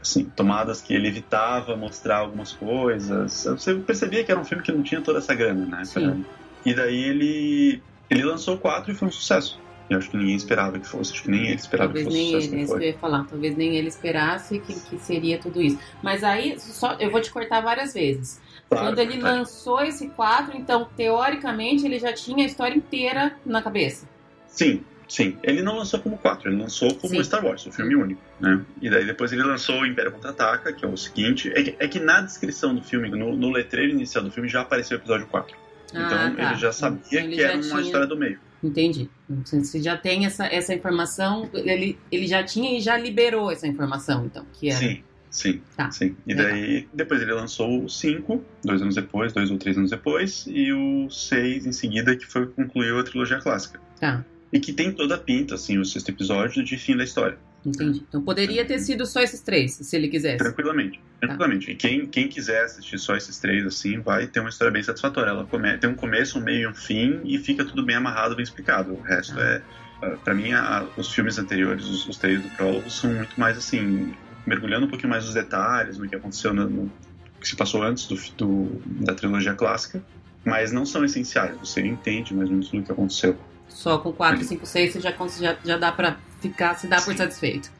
[0.00, 3.44] assim tomadas que ele evitava mostrar algumas coisas.
[3.44, 5.84] Você percebia que era um filme que não tinha toda essa grana né?
[5.84, 6.24] Sim.
[6.64, 10.78] e daí ele ele lançou quatro e foi um sucesso eu acho que ninguém esperava
[10.78, 12.48] que fosse, acho que nem ele esperava talvez que fosse.
[12.48, 15.60] Nem ele, isso que eu ia falar, talvez nem ele esperasse que, que seria tudo
[15.60, 15.78] isso.
[16.02, 18.40] Mas aí, só, eu vou te cortar várias vezes.
[18.68, 23.60] Claro, Quando ele lançou esse quadro, então, teoricamente, ele já tinha a história inteira na
[23.60, 24.08] cabeça.
[24.46, 25.36] Sim, sim.
[25.42, 27.22] Ele não lançou como quatro, ele lançou como sim.
[27.22, 28.64] Star Wars, o um filme único, né?
[28.80, 31.88] E daí depois ele lançou o Império Contra-Ataca, que é o seguinte, é que, é
[31.88, 35.26] que na descrição do filme, no, no letreiro inicial do filme, já apareceu o episódio
[35.26, 35.56] 4.
[35.94, 36.42] Ah, então tá.
[36.50, 38.40] ele já sabia então, ele que já era uma história do meio.
[38.64, 39.10] Entendi.
[39.44, 44.24] Você já tem essa, essa informação, ele, ele já tinha e já liberou essa informação,
[44.24, 44.78] então, que era...
[44.78, 45.90] Sim, sim, tá.
[45.90, 46.16] sim.
[46.26, 46.50] E Legal.
[46.50, 50.72] daí, depois ele lançou o 5, dois anos depois, dois ou três anos depois, e
[50.72, 53.78] o 6 em seguida, que foi concluiu a trilogia clássica.
[54.00, 54.24] Tá.
[54.52, 57.38] e que tem toda a pinta, assim, o sexto episódio de fim da história.
[57.64, 58.04] Entendi.
[58.08, 60.38] Então poderia ter sido só esses três, se ele quisesse.
[60.38, 61.66] Tranquilamente, tranquilamente.
[61.66, 61.72] Tá.
[61.72, 65.30] E quem, quem quiser assistir só esses três, assim, vai ter uma história bem satisfatória.
[65.30, 68.36] Ela come, tem um começo, um meio e um fim, e fica tudo bem amarrado,
[68.36, 68.92] bem explicado.
[68.92, 69.44] O resto ah.
[69.44, 69.62] é.
[70.02, 73.56] Ah, para mim, a, os filmes anteriores, os, os três do prólogo, são muito mais
[73.56, 74.14] assim,
[74.46, 76.92] mergulhando um pouquinho mais nos detalhes, no que aconteceu no, no
[77.40, 80.02] que se passou antes do, do, da trilogia clássica,
[80.44, 81.56] mas não são essenciais.
[81.58, 83.36] Você entende mais ou menos tudo que aconteceu.
[83.68, 87.04] Só com 4, 5, 6 você já, já, já dá pra ficar, se dá sim.
[87.06, 87.70] por satisfeito.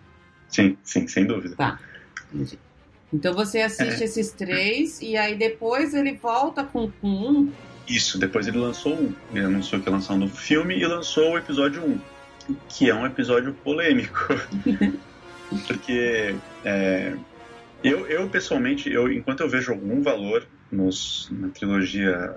[0.48, 1.57] Sim, sim, sem dúvida.
[1.57, 1.79] Tá,
[2.33, 2.59] entendi.
[3.12, 4.05] Então você assiste é.
[4.07, 7.53] esses três e aí depois ele volta com, com um?
[7.88, 9.14] Isso, depois ele lançou um.
[9.33, 11.85] Ele anunciou que ia lançar um novo filme e lançou o episódio
[12.48, 14.29] 1, que é um episódio polêmico.
[15.68, 17.14] Porque é,
[17.85, 22.35] eu, eu, pessoalmente, eu, enquanto eu vejo algum valor nos, na trilogia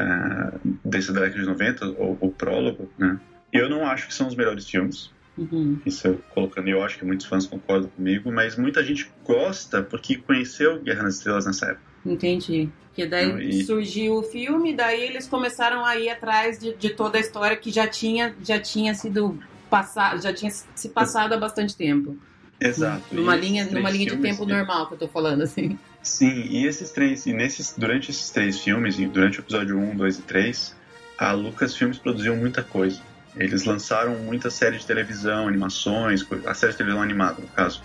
[0.00, 3.20] uh, desse da década de 90, o, o prólogo, né?
[3.52, 5.10] Eu não acho que são os melhores filmes.
[5.36, 5.78] Uhum.
[5.84, 10.16] Isso eu colocando, eu acho que muitos fãs concordam comigo, mas muita gente gosta porque
[10.16, 11.84] conheceu Guerra nas Estrelas nessa época.
[12.04, 12.68] Entendi.
[12.94, 13.64] Que daí e...
[13.64, 17.70] surgiu o filme, daí eles começaram a ir atrás de, de toda a história que
[17.70, 22.16] já tinha, já tinha sido passado, já tinha se passado há bastante tempo.
[22.58, 23.14] Exato.
[23.14, 25.78] Numa linha, numa linha de tempo normal que eu tô falando, assim.
[26.02, 30.18] Sim, e esses três, e nesses, durante esses três filmes, durante o episódio 1, 2
[30.18, 30.76] e 3,
[31.18, 33.00] a Lucas Filmes produziu muita coisa.
[33.36, 37.82] Eles lançaram muita série de televisão, animações, a série de televisão animada, no caso,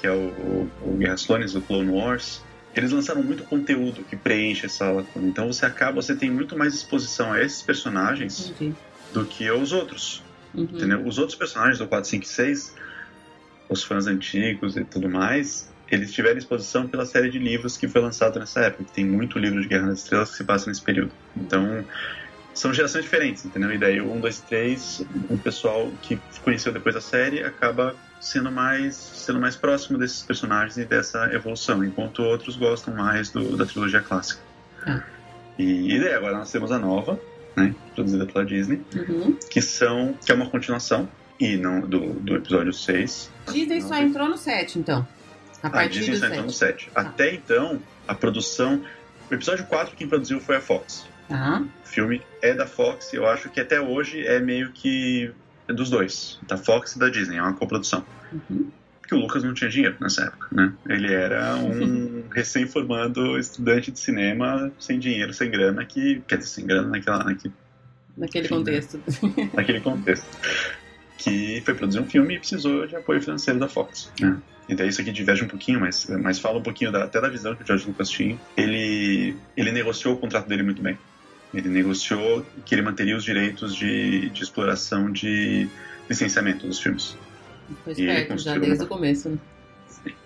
[0.00, 2.42] que é o, o, o Guerras Clones, o Clone Wars.
[2.74, 5.28] Eles lançaram muito conteúdo que preenche essa lacuna.
[5.28, 8.74] Então você acaba, você tem muito mais exposição a esses personagens Entendi.
[9.12, 10.22] do que aos outros.
[10.54, 10.64] Uhum.
[10.64, 11.06] Entendeu?
[11.06, 12.74] Os outros personagens do 4, 5 e 6,
[13.68, 18.00] os fãs antigos e tudo mais, eles tiveram exposição pela série de livros que foi
[18.00, 21.12] lançada nessa época, tem muito livro de Guerra nas Estrelas que se passa nesse período.
[21.36, 21.84] Então,
[22.54, 23.72] são gerações diferentes, entendeu?
[23.72, 27.94] E daí o 1, 2 e 3, o pessoal que conheceu depois da série acaba
[28.20, 33.56] sendo mais, sendo mais próximo desses personagens e dessa evolução, enquanto outros gostam mais do,
[33.56, 34.40] da trilogia clássica.
[34.86, 35.02] Ah.
[35.58, 37.18] E, e daí agora nós temos a nova,
[37.56, 39.36] né, produzida pela Disney, uhum.
[39.50, 43.30] que são que é uma continuação e não do, do episódio 6.
[43.50, 45.06] Disney só entrou no 7, então.
[45.62, 46.90] A partir a Disney só entrou no 7.
[46.94, 47.00] Ah.
[47.00, 48.82] Até então, a produção.
[49.30, 51.06] O episódio 4 quem produziu foi a Fox.
[51.32, 51.62] Ah.
[51.84, 55.32] O filme é da Fox, eu acho que até hoje é meio que
[55.68, 58.04] dos dois, da Fox e da Disney, é uma coprodução.
[58.32, 58.70] Uhum.
[59.00, 60.72] Porque o Lucas não tinha dinheiro nessa época, né?
[60.88, 66.66] Ele era um recém-formando estudante de cinema sem dinheiro, sem grana, que quer dizer, sem
[66.66, 67.54] grana naquela, naquele,
[68.16, 68.96] naquele enfim, contexto.
[68.98, 69.50] Né?
[69.54, 70.26] Naquele contexto.
[71.18, 74.10] Que foi produzir um filme e precisou de apoio financeiro da Fox.
[74.20, 74.36] Né?
[74.68, 77.28] E daí isso aqui diverge um pouquinho, mas, mas fala um pouquinho da, até da
[77.28, 78.38] visão que o George Lucas tinha.
[78.56, 80.96] Ele, ele negociou o contrato dele muito bem.
[81.52, 85.68] Ele negociou que ele manteria os direitos de, de exploração de
[86.08, 87.16] licenciamento dos filmes.
[87.84, 89.38] Foi esperto, já desde o começo, né?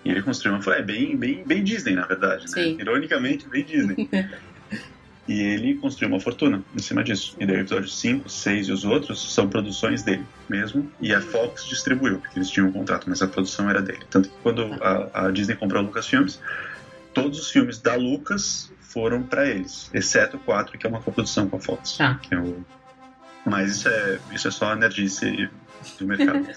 [0.03, 2.69] E ele construiu uma é bem, bem, bem Disney, na verdade, né?
[2.79, 4.09] Ironicamente, bem Disney.
[5.27, 7.35] e ele construiu uma fortuna em cima disso.
[7.39, 10.91] E daí o episódio 5, 6 e os outros são produções dele mesmo.
[10.99, 13.99] E a Fox distribuiu, porque eles tinham um contrato, mas a produção era dele.
[14.09, 16.39] Tanto que quando a, a Disney comprou a Lucasfilmes,
[17.13, 21.49] todos os filmes da Lucas foram para eles, exceto o 4, que é uma coprodução
[21.49, 21.97] com a Fox.
[21.99, 22.19] Ah.
[22.31, 22.65] É o...
[23.45, 25.49] Mas isso é, isso é só a nerdice
[25.99, 26.47] do mercado.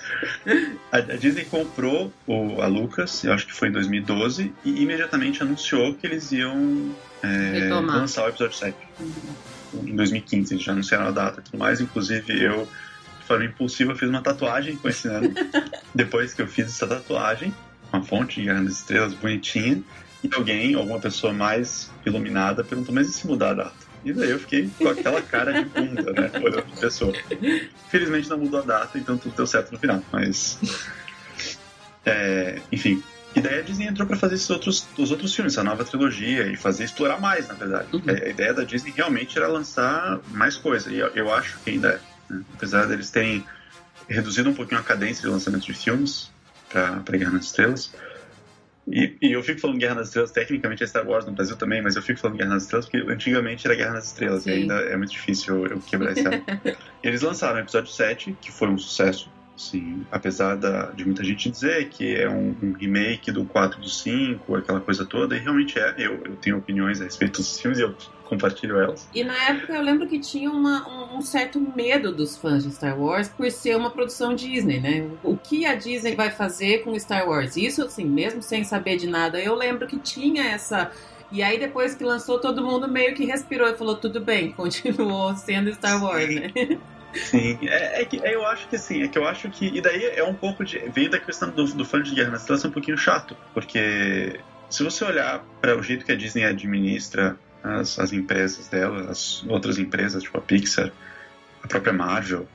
[0.90, 5.42] a, a, Disney comprou o, a Lucas, eu acho que foi em 2012, e imediatamente
[5.42, 8.76] anunciou que eles iam é, lançar o episódio 7.
[8.98, 9.88] Uhum.
[9.88, 11.80] Em 2015, eles já anunciaram a data e tudo mais.
[11.80, 12.68] Inclusive, eu,
[13.20, 15.32] de forma impulsiva, fiz uma tatuagem com esse ano.
[15.94, 17.54] Depois que eu fiz essa tatuagem,
[17.92, 19.82] uma fonte de das Estrelas bonitinha,
[20.22, 23.90] e alguém, alguma pessoa mais iluminada, perguntou: Mas e se mudar a data?
[24.04, 26.30] E daí eu fiquei com aquela cara de bunda, né?
[26.36, 27.12] Olhando pra pessoa.
[27.88, 30.02] Felizmente não mudou a data, então tudo deu certo no final.
[30.10, 30.58] Mas.
[32.04, 33.02] É, enfim.
[33.34, 36.46] E daí a Disney entrou para fazer esses outros, os outros filmes, essa nova trilogia,
[36.46, 37.88] e fazer explorar mais, na verdade.
[37.92, 38.02] Uhum.
[38.08, 41.88] A, ideia da Disney realmente era lançar mais coisa, e eu, eu acho que ainda
[42.28, 42.32] é.
[42.32, 42.42] Né?
[42.54, 43.44] Apesar deles terem
[44.08, 46.30] reduzido um pouquinho a cadência de lançamento de filmes
[46.68, 47.92] para Guerra nas Estrelas,
[48.88, 51.82] e, e, eu fico falando Guerra nas Estrelas, tecnicamente é Star Wars no Brasil também,
[51.82, 54.50] mas eu fico falando Guerra nas Estrelas porque antigamente era Guerra nas Estrelas Sim.
[54.50, 56.22] e ainda é muito difícil eu, eu quebrar esse
[57.02, 61.50] Eles lançaram o episódio 7, que foi um sucesso, assim, apesar da, de muita gente
[61.50, 65.78] dizer que é um, um, remake do 4 do 5, aquela coisa toda, e realmente
[65.78, 65.94] é.
[65.98, 67.94] Eu, eu tenho opiniões a respeito dos filmes e eu
[68.24, 69.08] compartilho elas.
[69.14, 72.70] E na época eu lembro que tinha uma, um, um, certo medo dos fãs de
[72.70, 75.08] Star Wars por ser uma produção Disney, né?
[75.22, 77.56] O que a Disney vai fazer com Star Wars?
[77.56, 80.90] Isso, assim, mesmo sem saber de nada, eu lembro que tinha essa.
[81.32, 85.36] E aí depois que lançou, todo mundo meio que respirou e falou, tudo bem, continuou
[85.36, 86.50] sendo Star Wars, né?
[87.14, 89.66] Sim, é, é, que eu acho que sim, é que eu acho que.
[89.66, 90.78] E daí é um pouco de.
[90.78, 94.82] Vem da questão do, do fã de Guerra Estrelas é um pouquinho chato, porque se
[94.82, 99.78] você olhar para o jeito que a Disney administra as, as empresas dela, as outras
[99.78, 100.92] empresas, tipo a Pixar,
[101.62, 102.46] a própria Marvel,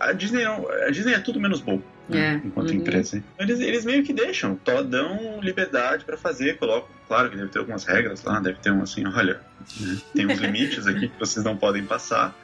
[0.00, 2.46] a Disney, não, a Disney é tudo menos bobo né, é.
[2.46, 2.76] enquanto uhum.
[2.76, 3.22] empresa.
[3.38, 7.84] Eles, eles meio que deixam, dão liberdade para fazer, colocam, claro que deve ter algumas
[7.84, 9.40] regras lá, deve ter um assim, olha,
[9.80, 12.34] né, tem uns limites aqui que vocês não podem passar,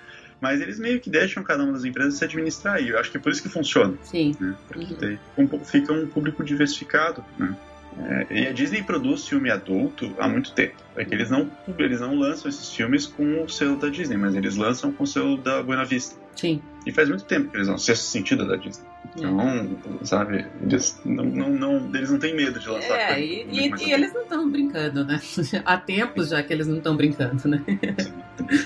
[0.41, 3.17] mas eles meio que deixam cada uma das empresas se administrar e eu acho que
[3.17, 3.95] é por isso que funciona.
[4.03, 4.37] Sim.
[4.41, 5.49] Né, porque uhum.
[5.53, 7.57] um, fica um público diversificado, né?
[8.01, 10.77] É, e a Disney produz filme adulto há muito tempo.
[10.97, 14.35] É que eles não, eles não lançam esses filmes com o selo da Disney, mas
[14.35, 16.17] eles lançam com o selo da Buena Vista.
[16.37, 16.63] Sim.
[16.89, 18.89] E faz muito tempo que eles lançam sexto sentido da Disney.
[19.15, 20.05] Então, é.
[20.07, 22.99] sabe, eles não, não, não, eles não têm medo de lançar.
[22.99, 25.21] É, e, e, e eles não estão brincando, né?
[25.67, 27.63] Há tempos já que eles não estão brincando, né?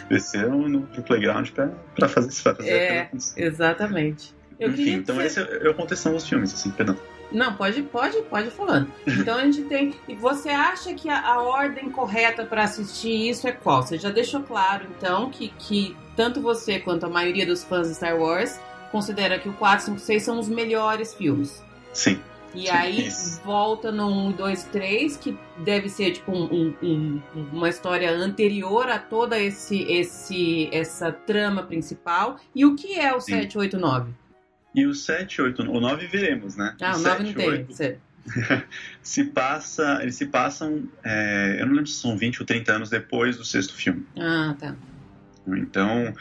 [0.08, 2.48] Desceram no playground para fazer isso.
[2.60, 4.32] É, exatamente.
[4.60, 6.96] Eu Enfim, então esse é, é o contexto dos filmes, assim, perdão.
[7.33, 8.91] Não, pode, pode, pode ir falando.
[9.22, 9.95] Então a gente tem.
[10.09, 13.83] E você acha que a, a ordem correta para assistir isso é qual?
[13.83, 17.95] Você já deixou claro, então, que, que tanto você quanto a maioria dos fãs de
[17.95, 18.61] Star Wars
[18.91, 21.64] considera que o 4, 5, 6 são os melhores filmes.
[21.93, 22.20] Sim.
[22.55, 23.41] E Sim, aí isso.
[23.43, 27.22] volta no 1, 2, 3, que deve ser tipo um, um, um,
[27.53, 32.37] uma história anterior a toda esse, esse, essa trama principal.
[32.55, 33.41] E o que é o Sim.
[33.41, 34.12] 7, 8, 9?
[34.74, 36.74] E o 7, 8, o 9 veremos, né?
[36.80, 37.98] Ah, o, o 9 não tem, 8,
[39.02, 42.90] se passa, eles se passam, é, eu não lembro se são 20 ou 30 anos
[42.90, 44.06] depois do sexto filme.
[44.16, 44.76] Ah, tá.
[45.46, 46.14] Então,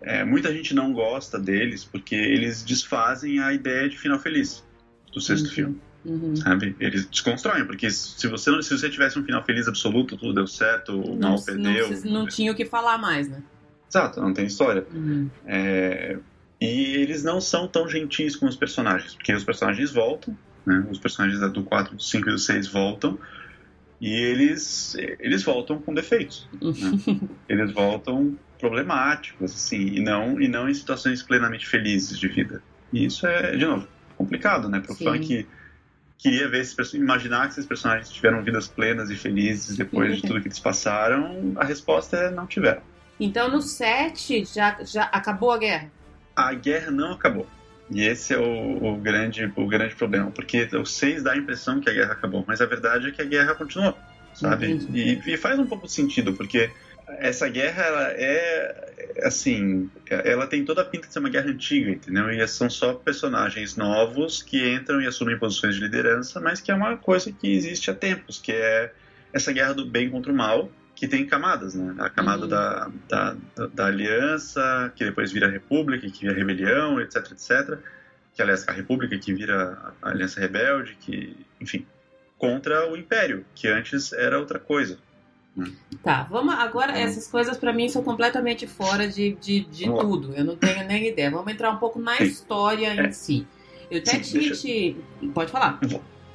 [0.00, 4.64] é, muita gente não gosta deles porque eles desfazem a ideia de final feliz
[5.12, 5.52] do sexto uhum.
[5.52, 5.80] filme.
[6.04, 6.36] Uhum.
[6.36, 6.76] Sabe?
[6.78, 10.46] Eles desconstroem, porque se você, não, se você tivesse um final feliz absoluto, tudo deu
[10.46, 11.90] certo, o mal perdeu.
[12.04, 13.42] Não, não tinha o que falar mais, né?
[13.90, 14.86] Exato, não tem história.
[14.92, 15.28] Uhum.
[15.46, 16.18] É,
[16.60, 20.36] e eles não são tão gentis com os personagens, porque os personagens voltam,
[20.66, 20.86] né?
[20.90, 23.18] Os personagens do 4, do 5 e do 6 voltam,
[24.00, 26.48] e eles, eles voltam com defeitos.
[26.52, 27.18] Né?
[27.48, 32.62] eles voltam problemáticos, assim, e não, e não em situações plenamente felizes de vida.
[32.92, 33.86] E isso é, de novo,
[34.16, 34.80] complicado, né?
[34.80, 35.46] Para o fã que
[36.18, 40.40] queria ver esses imaginar que esses personagens tiveram vidas plenas e felizes depois de tudo
[40.40, 42.82] que eles passaram, a resposta é não tiveram.
[43.20, 45.90] Então no 7 já, já acabou a guerra?
[46.38, 47.46] A guerra não acabou.
[47.90, 51.80] E esse é o, o, grande, o grande problema, porque o 6 dá a impressão
[51.80, 53.96] que a guerra acabou, mas a verdade é que a guerra continuou,
[54.34, 54.78] sabe?
[54.92, 56.70] E, e, faz um pouco de sentido, porque
[57.18, 61.90] essa guerra, ela é, assim, ela tem toda a pinta de ser uma guerra antiga,
[61.90, 62.30] entendeu?
[62.30, 66.74] E são só personagens novos que entram e assumem posições de liderança, mas que é
[66.74, 68.92] uma coisa que existe há tempos, que é
[69.32, 71.94] essa guerra do bem contra o mal, que tem camadas, né?
[72.00, 72.48] A camada uhum.
[72.48, 77.78] da, da, da, aliança, que depois vira república, que vira rebelião, etc, etc.
[78.34, 81.86] Que, aliás, a república que vira a aliança rebelde, que, enfim,
[82.36, 84.98] contra o império, que antes era outra coisa.
[86.02, 90.34] Tá, vamos agora, então, essas coisas para mim são completamente fora de, de, de tudo,
[90.34, 91.30] eu não tenho nem ideia.
[91.30, 92.24] Vamos entrar um pouco na Sim.
[92.24, 93.06] história é.
[93.06, 93.46] em si.
[93.88, 94.96] Eu até Sim, te, te...
[95.32, 95.78] Pode falar.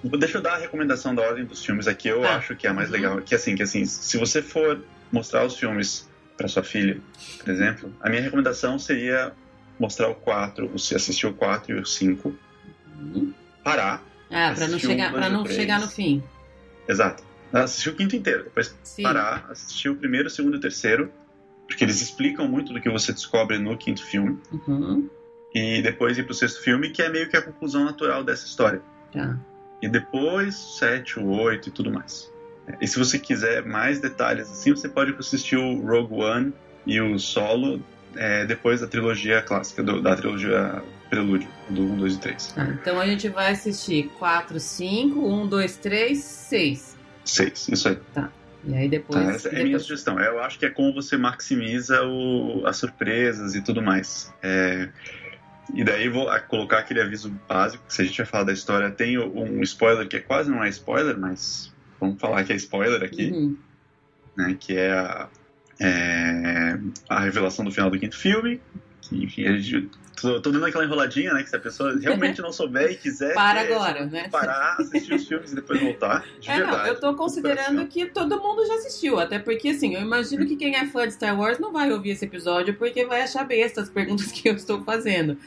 [0.03, 2.35] Deixa eu dar a recomendação da ordem dos filmes aqui, eu ah.
[2.35, 2.95] acho que é a mais uhum.
[2.95, 3.21] legal.
[3.21, 6.99] Que assim, que assim, se você for mostrar os filmes para sua filha,
[7.39, 9.31] por exemplo, a minha recomendação seria
[9.79, 12.35] mostrar o 4, você assistir o 4 e o 5,
[12.99, 13.33] uhum.
[13.63, 14.03] parar.
[14.29, 16.21] Ah, para não, chegar, pra não chegar no fim.
[16.87, 17.23] Exato.
[17.53, 19.03] Assistir o quinto inteiro, depois Sim.
[19.03, 21.11] parar, assistir o primeiro, o segundo e o terceiro,
[21.67, 24.39] porque eles explicam muito do que você descobre no quinto filme.
[24.67, 25.07] Uhum.
[25.53, 28.81] E depois ir pro sexto filme, que é meio que a conclusão natural dessa história.
[29.11, 29.37] Tá
[29.83, 32.31] e depois 7, o 8 e tudo mais.
[32.79, 36.53] E se você quiser mais detalhes assim, você pode assistir o Rogue One
[36.87, 37.83] e o Solo
[38.15, 42.53] é, depois da trilogia clássica, do, da trilogia Prelúdio, do 1, 2 e 3.
[42.55, 46.97] Ah, então a gente vai assistir 4, 5, 1, 2, 3, 6.
[47.25, 47.97] 6, isso aí.
[48.13, 48.31] Tá.
[48.65, 49.21] E aí depois.
[49.21, 50.17] Tá, essa é a minha sugestão.
[50.17, 54.33] Eu acho que é como você maximiza o, as surpresas e tudo mais.
[54.41, 54.87] É,
[55.73, 59.17] e daí vou colocar aquele aviso básico, se a gente vai falar da história, tem
[59.17, 63.31] um spoiler que é quase não é spoiler, mas vamos falar que é spoiler aqui,
[63.31, 63.57] uhum.
[64.35, 65.29] né, que é a,
[65.79, 68.59] é a revelação do final do quinto filme,
[69.09, 69.89] que enfim, a gente
[70.23, 71.43] Tô, tô, dando aquela enroladinha, né?
[71.43, 73.33] Que se a pessoa realmente não souber e quiser.
[73.33, 74.29] Para agora, né?
[74.29, 76.23] Parar, assistir os filmes e depois voltar.
[76.39, 79.19] De é, verdade, não, eu tô considerando que todo mundo já assistiu.
[79.19, 82.11] Até porque, assim, eu imagino que quem é fã de Star Wars não vai ouvir
[82.11, 85.37] esse episódio porque vai achar besta as perguntas que eu estou fazendo.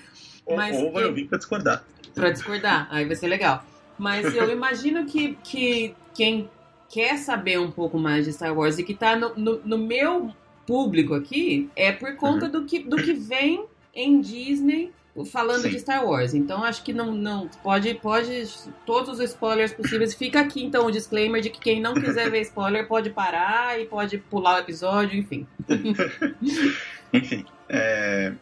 [0.45, 1.09] Ou, Mas ou vai que...
[1.09, 1.85] ouvir pra discordar.
[2.15, 3.65] Pra discordar, aí vai ser legal.
[3.97, 6.51] Mas eu imagino que, que quem
[6.91, 10.35] quer saber um pouco mais de Star Wars e que tá no, no, no meu
[10.67, 12.53] público aqui é por conta uhum.
[12.53, 13.65] do, que, do que vem
[13.95, 14.93] em Disney
[15.25, 15.71] falando Sim.
[15.71, 16.35] de Star Wars.
[16.35, 18.45] Então acho que não, não pode, pode
[18.85, 20.15] todos os spoilers possíveis.
[20.15, 23.87] Fica aqui então o disclaimer de que quem não quiser ver spoiler pode parar e
[23.87, 25.47] pode pular o episódio, enfim.
[27.13, 28.33] enfim, é,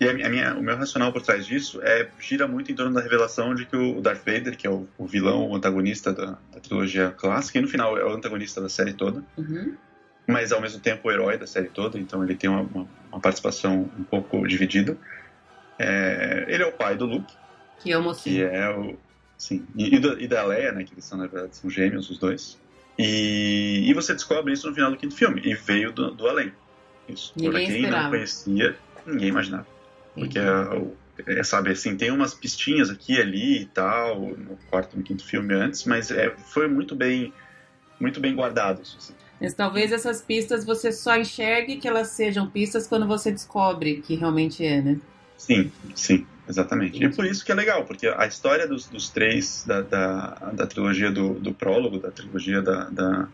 [0.00, 3.00] e a minha, o meu racional por trás disso é gira muito em torno da
[3.00, 6.60] revelação de que o Darth Vader, que é o, o vilão, o antagonista da, da,
[6.60, 9.22] trilogia clássica, e no final é o antagonista da série toda.
[9.36, 9.76] Uhum
[10.32, 13.20] mas ao mesmo tempo o herói da série toda, então ele tem uma, uma, uma
[13.20, 14.96] participação um pouco dividida.
[15.78, 17.34] É, ele é o pai do Luke.
[17.80, 18.48] Que é o mocinho.
[18.48, 18.96] Que é o.
[19.36, 19.66] Sim.
[19.76, 20.84] E, e, da, e da Leia, né?
[20.84, 22.58] Que eles são, na verdade, são gêmeos os dois.
[22.98, 25.40] E, e você descobre isso no final do quinto filme.
[25.44, 26.52] E veio do, do além.
[27.08, 27.32] Isso.
[27.36, 28.02] Ninguém pra quem esperava.
[28.04, 28.76] não conhecia,
[29.06, 29.66] ninguém imaginava.
[30.14, 34.98] Porque, é, é, sabe, assim, tem umas pistinhas aqui ali e tal, no quarto e
[34.98, 37.32] no quinto filme antes, mas é, foi muito bem,
[37.98, 38.96] muito bem guardado isso.
[38.98, 39.14] Assim.
[39.42, 44.14] Mas talvez essas pistas você só enxergue que elas sejam pistas quando você descobre que
[44.14, 45.00] realmente é, né?
[45.36, 47.02] Sim, sim, exatamente.
[47.04, 50.64] E por isso que é legal, porque a história dos, dos três da, da, da,
[50.64, 53.28] trilogia do, do prólogo, da trilogia da, da,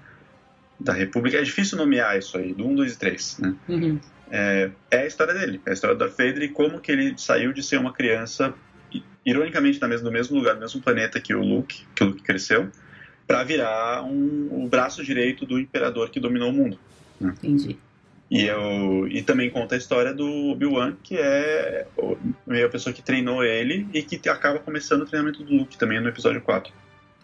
[0.80, 3.54] da, República, é difícil nomear isso aí, do 1, 2 e 3, né?
[3.68, 4.00] Uhum.
[4.30, 7.52] É, é, a história dele, é a história Darth Vader e como que ele saiu
[7.52, 8.54] de ser uma criança,
[9.26, 12.70] ironicamente, mesmo, no mesmo lugar, no mesmo planeta que o Luke, que o Luke cresceu,
[13.29, 16.79] para virar um, o braço direito do imperador que dominou o mundo.
[17.20, 17.35] Né?
[17.37, 17.79] Entendi.
[18.31, 21.87] E, eu, e também conta a história do Obi-Wan, que é
[22.64, 26.09] a pessoa que treinou ele e que acaba começando o treinamento do Luke também no
[26.09, 26.72] episódio 4.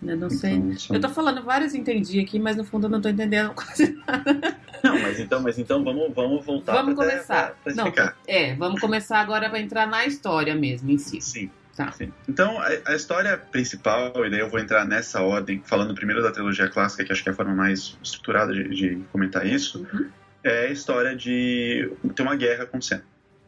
[0.02, 0.52] Eu não sei.
[0.52, 0.96] Então, são...
[0.96, 4.58] Eu tô falando vários entendi aqui, mas no fundo eu não tô entendendo quase nada.
[4.82, 7.54] Não, mas então, mas então vamos, vamos voltar Vamos começar.
[7.62, 7.92] Pra, pra não,
[8.26, 11.20] é, vamos começar agora para entrar na história mesmo em si.
[11.22, 11.50] Sim.
[11.76, 11.90] Tá.
[11.92, 12.12] Sim.
[12.28, 16.30] Então, a, a, história principal, e daí eu vou entrar nessa ordem, falando primeiro da
[16.30, 20.08] trilogia clássica, que acho que é a forma mais estruturada de, de comentar isso, uhum.
[20.44, 23.02] é a história de ter uma guerra acontecendo.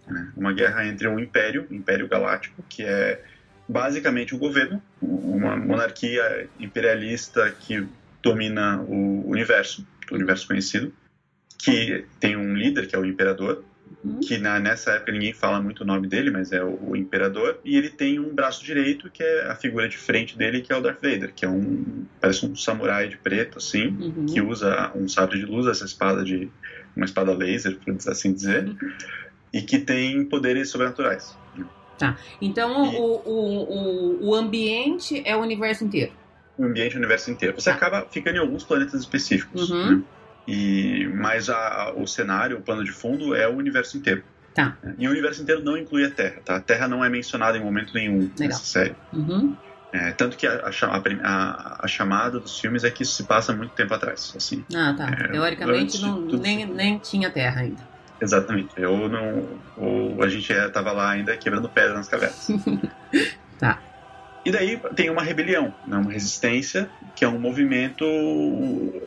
[0.09, 0.33] Né?
[0.37, 3.23] Uma guerra entre um império, o Império Galáctico, que é
[3.69, 7.87] basicamente o governo, uma monarquia imperialista que
[8.23, 10.93] domina o universo, o universo conhecido,
[11.59, 13.65] que tem um líder, que é o imperador,
[14.07, 14.21] Uhum.
[14.21, 17.59] que na, nessa época ninguém fala muito o nome dele, mas é o, o, imperador,
[17.65, 20.77] e ele tem um braço direito que é a figura de frente dele, que é
[20.77, 24.27] o Darth Vader, que é um parece um samurai de preto assim, uhum.
[24.27, 26.49] que usa um sabre de luz, essa espada de
[26.95, 28.77] uma espada laser, por assim dizer, uhum.
[29.53, 31.37] e que tem poderes sobrenaturais.
[31.99, 32.17] Tá.
[32.41, 32.97] Então e...
[32.97, 36.13] o, o, o, ambiente é o universo inteiro.
[36.57, 37.55] O ambiente é o universo inteiro.
[37.59, 37.77] Você tá.
[37.77, 39.71] acaba ficando em alguns planetas específicos.
[39.71, 39.97] Uhum.
[39.97, 40.03] Né?
[40.47, 44.23] E, mas a, o cenário, o plano de fundo é o universo inteiro.
[44.55, 44.77] Tá.
[44.99, 46.57] E o universo inteiro não inclui a Terra, tá?
[46.57, 48.33] A Terra não é mencionada em momento nenhum Legal.
[48.39, 48.95] nessa série.
[49.13, 49.55] Uhum.
[49.93, 50.71] É, tanto que a,
[51.23, 54.33] a, a, chamada dos filmes é que isso se passa muito tempo atrás.
[54.37, 54.65] Assim.
[54.75, 55.09] Ah, tá.
[55.09, 57.83] É, Teoricamente não, nem, nem tinha Terra ainda.
[58.21, 58.71] Exatamente.
[58.77, 59.47] Eu não.
[59.77, 62.49] Ou a gente estava lá ainda quebrando pedra nas cavernas.
[63.59, 63.79] tá.
[64.47, 68.05] E daí tem uma rebelião, né, uma resistência, que é um movimento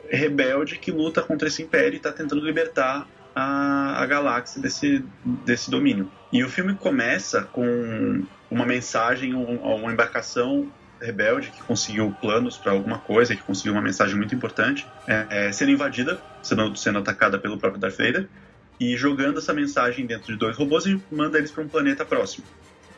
[0.10, 5.72] rebelde que luta contra esse império e está tentando libertar a, a galáxia desse, desse
[5.72, 6.12] domínio.
[6.30, 8.22] E o filme começa com
[8.52, 10.70] uma mensagem, uma embarcação
[11.02, 15.52] rebelde que conseguiu planos para alguma coisa, que conseguiu uma mensagem muito importante, é, é,
[15.54, 18.28] sendo invadida, sendo, sendo atacada pelo próprio Darth Vader,
[18.78, 22.46] e jogando essa mensagem dentro de dois robôs e manda eles para um planeta próximo.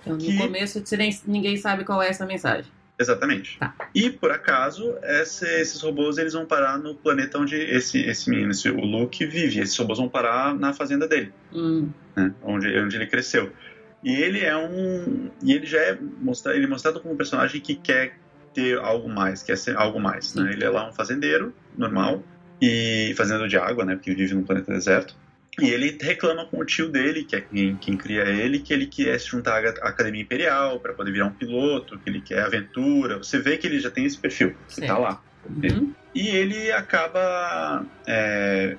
[0.01, 0.83] Então, no começo,
[1.25, 2.71] ninguém sabe qual é essa mensagem.
[2.99, 3.57] Exatamente.
[3.57, 3.73] Tá.
[3.95, 8.51] E, por acaso, esse, esses robôs eles vão parar no planeta onde esse, esse menino,
[8.51, 9.59] esse, o Luke, vive.
[9.59, 11.89] Esses robôs vão parar na fazenda dele, hum.
[12.15, 13.51] né, onde, onde ele cresceu.
[14.03, 15.29] E ele é um.
[15.43, 18.17] E ele já é mostra, ele é mostrado como um personagem que quer
[18.53, 20.35] ter algo mais, quer ser algo mais.
[20.35, 20.51] Né?
[20.53, 22.23] Ele é lá um fazendeiro normal,
[22.61, 23.95] e fazendeiro de água, né?
[23.95, 25.15] Porque vive num planeta deserto.
[25.59, 28.87] E ele reclama com o tio dele, que é quem, quem cria ele, que ele
[28.87, 33.17] quer se juntar à Academia Imperial para poder virar um piloto, que ele quer aventura.
[33.17, 35.21] Você vê que ele já tem esse perfil, que tá lá.
[35.49, 35.93] Uhum.
[36.15, 38.77] E ele acaba é,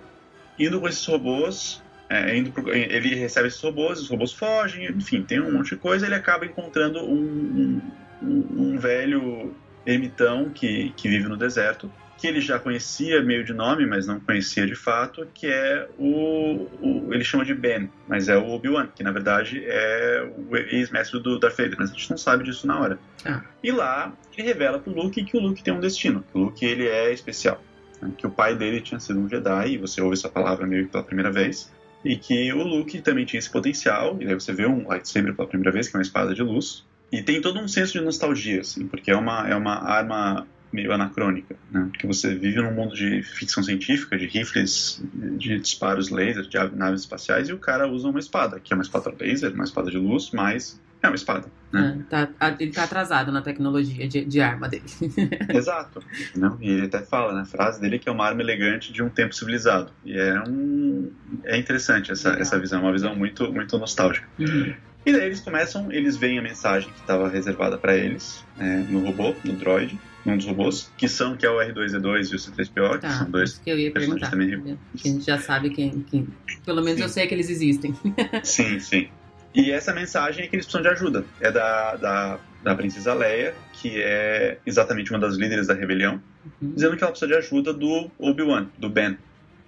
[0.59, 5.23] indo com esses robôs, é, indo pro, ele recebe esses robôs, os robôs fogem, enfim,
[5.23, 6.07] tem um monte de coisa.
[6.07, 7.83] Ele acaba encontrando um,
[8.23, 9.55] um, um velho
[9.85, 11.93] ermitão que, que vive no deserto
[12.23, 16.68] que ele já conhecia meio de nome, mas não conhecia de fato, que é o,
[16.81, 21.20] o ele chama de Ben, mas é o Obi-Wan, que na verdade é o ex-mestre
[21.20, 22.99] do Darth Vader, mas a gente não sabe disso na hora.
[23.25, 23.43] Ah.
[23.61, 26.64] E lá ele revela pro Luke que o Luke tem um destino, que o Luke
[26.64, 27.61] ele é especial,
[28.01, 28.12] né?
[28.16, 30.93] que o pai dele tinha sido um Jedi, e você ouve essa palavra meio que
[30.93, 31.73] pela primeira vez,
[32.05, 35.49] e que o Luke também tinha esse potencial, e aí você vê um lightsaber pela
[35.49, 38.61] primeira vez, que é uma espada de luz, e tem todo um senso de nostalgia,
[38.61, 41.89] assim, porque é uma, é uma arma meio anacrônica, né?
[41.91, 47.03] Porque você vive num mundo de ficção científica, de rifles, de disparos laser, de naves
[47.03, 49.99] espaciais, e o cara usa uma espada, que é uma espada laser, uma espada de
[49.99, 51.49] luz, mas é uma espada.
[51.73, 52.05] Né?
[52.11, 54.85] É, tá, ele tá atrasado na tecnologia de, de arma dele.
[55.53, 56.01] Exato.
[56.37, 59.03] Não, e ele até fala, né, a frase dele que é uma arma elegante de
[59.03, 59.91] um tempo civilizado.
[60.05, 61.11] E é um
[61.45, 64.27] é interessante essa, essa visão, uma visão muito muito nostálgica.
[64.39, 64.75] Uhum.
[65.05, 69.05] E daí eles começam, eles veem a mensagem que estava reservada para eles é, no
[69.05, 73.01] robô, no droid, num dos robôs, que são que é o R2D2 e o C3PO,
[73.01, 74.31] tá, que são dois que eu ia perguntar.
[74.31, 74.79] Também.
[74.97, 76.29] Que a gente já sabe quem, quem
[76.64, 77.03] pelo menos sim.
[77.03, 77.95] eu sei que eles existem.
[78.43, 79.09] sim, sim.
[79.55, 81.25] E essa mensagem é que eles precisam de ajuda.
[81.41, 86.23] É da, da, da princesa Leia, que é exatamente uma das líderes da rebelião,
[86.61, 86.73] uhum.
[86.75, 89.18] dizendo que ela precisa de ajuda do Obi-Wan, do Ben,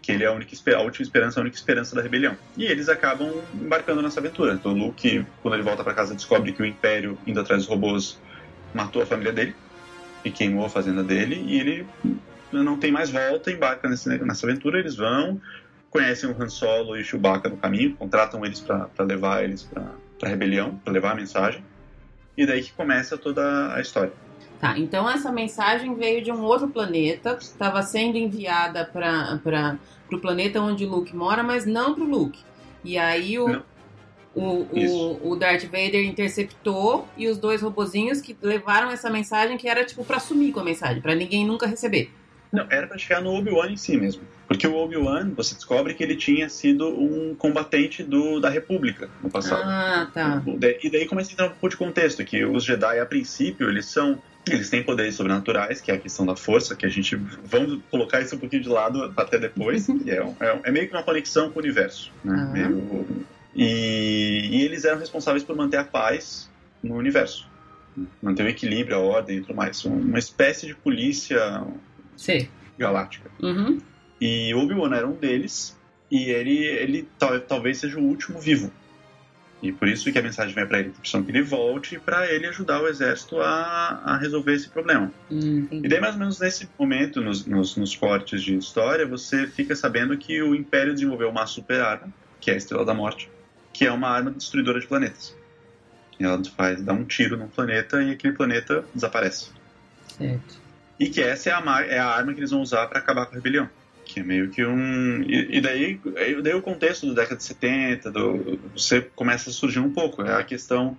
[0.00, 2.36] que ele é a, única, a última esperança, a única esperança da rebelião.
[2.56, 4.54] E eles acabam embarcando nessa aventura.
[4.54, 7.68] Então o Luke, quando ele volta para casa, descobre que o Império, indo atrás dos
[7.68, 8.18] robôs,
[8.72, 9.54] matou a família dele
[10.24, 11.86] e queimou a fazenda dele, e ele
[12.52, 15.40] não tem mais volta, embarca nessa, nessa aventura, eles vão,
[15.90, 19.92] conhecem o Han Solo e o Chewbacca no caminho, contratam eles para levar eles para
[20.22, 21.64] a rebelião, para levar a mensagem,
[22.36, 24.12] e daí que começa toda a história.
[24.60, 29.78] Tá, então essa mensagem veio de um outro planeta, estava sendo enviada para
[30.10, 32.40] o planeta onde o Luke mora, mas não para o Luke.
[32.82, 33.62] E aí o,
[34.34, 39.68] o, o, o, Darth Vader interceptou e os dois robozinhos que levaram essa mensagem que
[39.68, 42.10] era tipo para sumir com a mensagem, para ninguém nunca receber.
[42.52, 44.22] Não, era pra chegar no Obi-Wan em si mesmo.
[44.46, 49.28] Porque o Obi-Wan, você descobre que ele tinha sido um combatente do, da República no
[49.28, 49.62] passado.
[49.64, 50.42] Ah, tá.
[50.82, 53.86] E daí começa a entrar um pouco de contexto, que os Jedi, a princípio, eles
[53.86, 57.80] são eles têm poderes sobrenaturais, que é a questão da força, que a gente vamos
[57.90, 59.88] colocar isso um pouquinho de lado até depois.
[60.06, 62.36] é, é, é, meio que uma conexão com o universo, né?
[62.38, 62.52] Ah.
[62.52, 66.50] Meio, e, e, eles eram responsáveis por manter a paz
[66.82, 67.48] no universo,
[68.22, 69.84] manter o equilíbrio, a ordem e tudo mais.
[69.84, 71.64] Uma espécie de polícia
[72.16, 72.48] Sim.
[72.78, 73.30] galáctica.
[73.42, 73.80] Uhum.
[74.20, 75.78] E Obi-Wan era um deles,
[76.10, 78.70] e ele, ele tal, talvez seja o último vivo.
[79.64, 82.46] E por isso que a mensagem vai para ele, precisam que ele volte para ele
[82.46, 85.10] ajudar o exército a, a resolver esse problema.
[85.30, 89.46] Hum, e daí, mais ou menos nesse momento, nos, nos, nos, cortes de história, você
[89.46, 93.30] fica sabendo que o Império desenvolveu uma super arma, que é a Estrela da Morte,
[93.74, 95.36] que é uma arma destruidora de planetas.
[96.18, 99.50] Ela faz, dá um tiro num planeta e aquele planeta desaparece.
[100.16, 100.62] Certo.
[100.98, 103.32] E que essa é a, é a arma que eles vão usar para acabar com
[103.32, 103.68] a rebelião.
[104.04, 105.22] Que é meio que um.
[105.22, 106.00] E, e daí,
[106.42, 110.22] daí o contexto da década de 70, do, você começa a surgir um pouco.
[110.22, 110.96] É a questão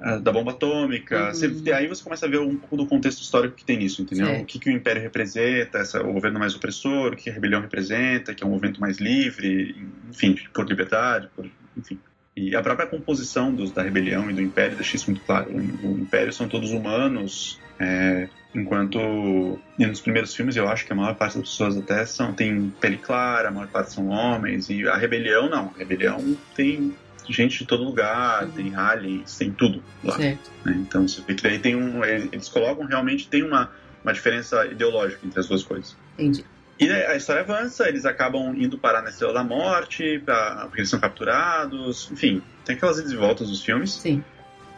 [0.00, 1.26] uh, da bomba atômica.
[1.26, 1.34] Uhum.
[1.34, 4.26] Você, aí você começa a ver um pouco do contexto histórico que tem nisso, entendeu?
[4.26, 4.42] Certo.
[4.42, 7.60] O que, que o Império representa, essa, o governo mais opressor, o que a rebelião
[7.60, 9.76] representa, que é um movimento mais livre,
[10.08, 11.46] enfim, por liberdade, por,
[11.76, 12.00] enfim.
[12.36, 15.50] E a própria composição dos, da rebelião e do Império deixa isso muito claro.
[15.50, 20.96] O, o Império são todos humanos, é, enquanto nos primeiros filmes eu acho que a
[20.96, 24.86] maior parte das pessoas até são, tem pele clara, a maior parte são homens, e
[24.86, 25.72] a rebelião não.
[25.74, 26.94] A rebelião tem
[27.28, 28.50] gente de todo lugar, uhum.
[28.50, 30.18] tem aliens, tem tudo lá.
[30.64, 30.74] Né?
[30.78, 32.04] Então você vê que daí tem um.
[32.04, 33.70] Eles colocam realmente tem uma,
[34.04, 35.96] uma diferença ideológica entre as duas coisas.
[36.14, 36.44] Entendi.
[36.78, 40.90] E a história avança, eles acabam indo parar na Estrela da Morte, pra, porque eles
[40.90, 43.92] são capturados, enfim, tem aquelas idas e voltas dos filmes.
[43.92, 44.22] Sim.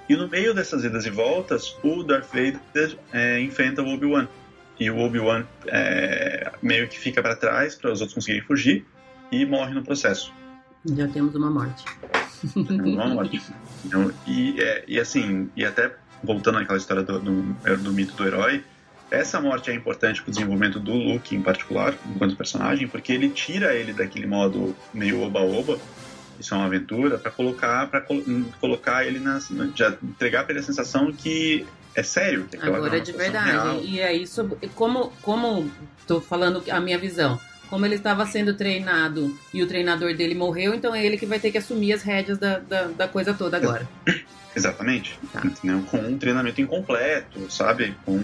[0.09, 4.29] E no meio dessas idas e voltas, o Darth Vader é, enfrenta o Obi-Wan.
[4.79, 8.87] E o Obi-Wan é, meio que fica para trás para os outros conseguirem fugir
[9.31, 10.33] e morre no processo.
[10.85, 11.85] Já temos uma morte.
[12.57, 13.41] uma morte.
[13.85, 18.27] Então, e, é, e assim, e até voltando àquela história do, do, do mito do
[18.27, 18.65] herói,
[19.11, 23.29] essa morte é importante para o desenvolvimento do Luke em particular, enquanto personagem, porque ele
[23.31, 25.79] tira ele daquele modo meio oba-oba,
[26.39, 28.01] isso é uma aventura, para colocar para
[28.61, 29.41] colocar ele na,
[29.75, 33.51] já entregar para ele a sensação que é sério, que agora é de verdade.
[33.51, 33.81] Real.
[33.83, 35.71] E é isso, como como
[36.07, 40.75] tô falando a minha visão, como ele estava sendo treinado e o treinador dele morreu,
[40.75, 43.57] então é ele que vai ter que assumir as rédeas da, da, da coisa toda
[43.57, 43.89] agora.
[44.57, 45.19] Exatamente.
[45.33, 45.43] Tá.
[45.45, 45.83] Entendeu?
[45.83, 47.95] Com um treinamento incompleto, sabe?
[48.05, 48.21] Com,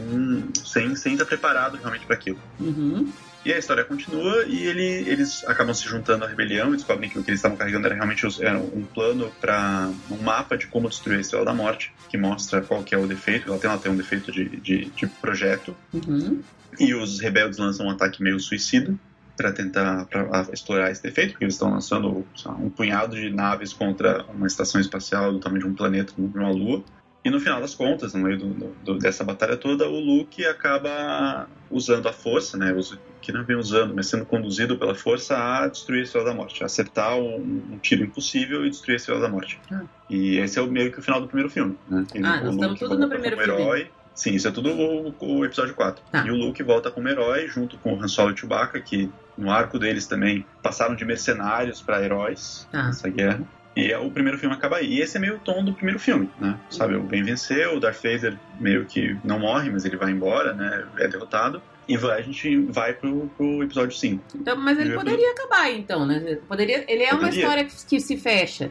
[0.65, 2.39] sem, sem estar preparado realmente para aquilo.
[2.59, 3.13] Uhum.
[3.45, 7.19] E a história continua e ele, eles acabam se juntando à rebelião e descobrem que
[7.19, 10.89] o que eles estavam carregando era realmente era um plano para um mapa de como
[10.89, 13.51] destruir a Estrela da Morte, que mostra qual que é o defeito.
[13.51, 15.77] Ela tem, ela tem um defeito de, de, de projeto.
[15.93, 16.43] Uhum.
[16.81, 18.95] E os rebeldes lançam um ataque meio suicida
[19.37, 22.25] para tentar pra explorar esse defeito, porque eles estão lançando
[22.59, 26.51] um punhado de naves contra uma estação espacial do tamanho de um planeta, de uma
[26.51, 26.83] lua.
[27.25, 31.49] E no final das contas, no meio do, do, dessa batalha toda, o Luke acaba
[31.71, 32.75] usando a força, né?
[33.23, 36.63] Que não vem usando, mas sendo conduzido pela força a destruir a Estrela da Morte,
[36.63, 39.59] a acertar um, um tiro impossível e destruir a Estrela da Morte.
[39.73, 39.85] Ah.
[40.11, 42.05] E esse é o meio que o final do primeiro filme, né?
[42.23, 43.63] Ah, nós estamos tudo no primeiro filme.
[43.63, 46.05] Herói, Sim, isso é tudo o, o episódio 4.
[46.11, 46.25] Tá.
[46.27, 49.11] E o Luke volta como herói, junto com o Han Solo e o Chewbacca, que
[49.37, 52.85] no arco deles também passaram de mercenários para heróis Tá.
[52.85, 53.41] nessa guerra.
[53.77, 54.87] E é- o primeiro filme acaba aí.
[54.95, 56.57] E esse é meio o tom do primeiro filme, né?
[56.71, 60.53] Sabe, o bem venceu, o Darth Vader meio que não morre, mas ele vai embora,
[60.55, 60.85] né?
[60.99, 61.61] É derrotado.
[61.89, 64.23] E vai- a gente vai pro, pro episódio 5.
[64.37, 66.39] Então, mas ele poderia acabar, então, né?
[66.49, 67.41] Poderia, ele é uma Poderia.
[67.41, 68.71] história que, que se fecha.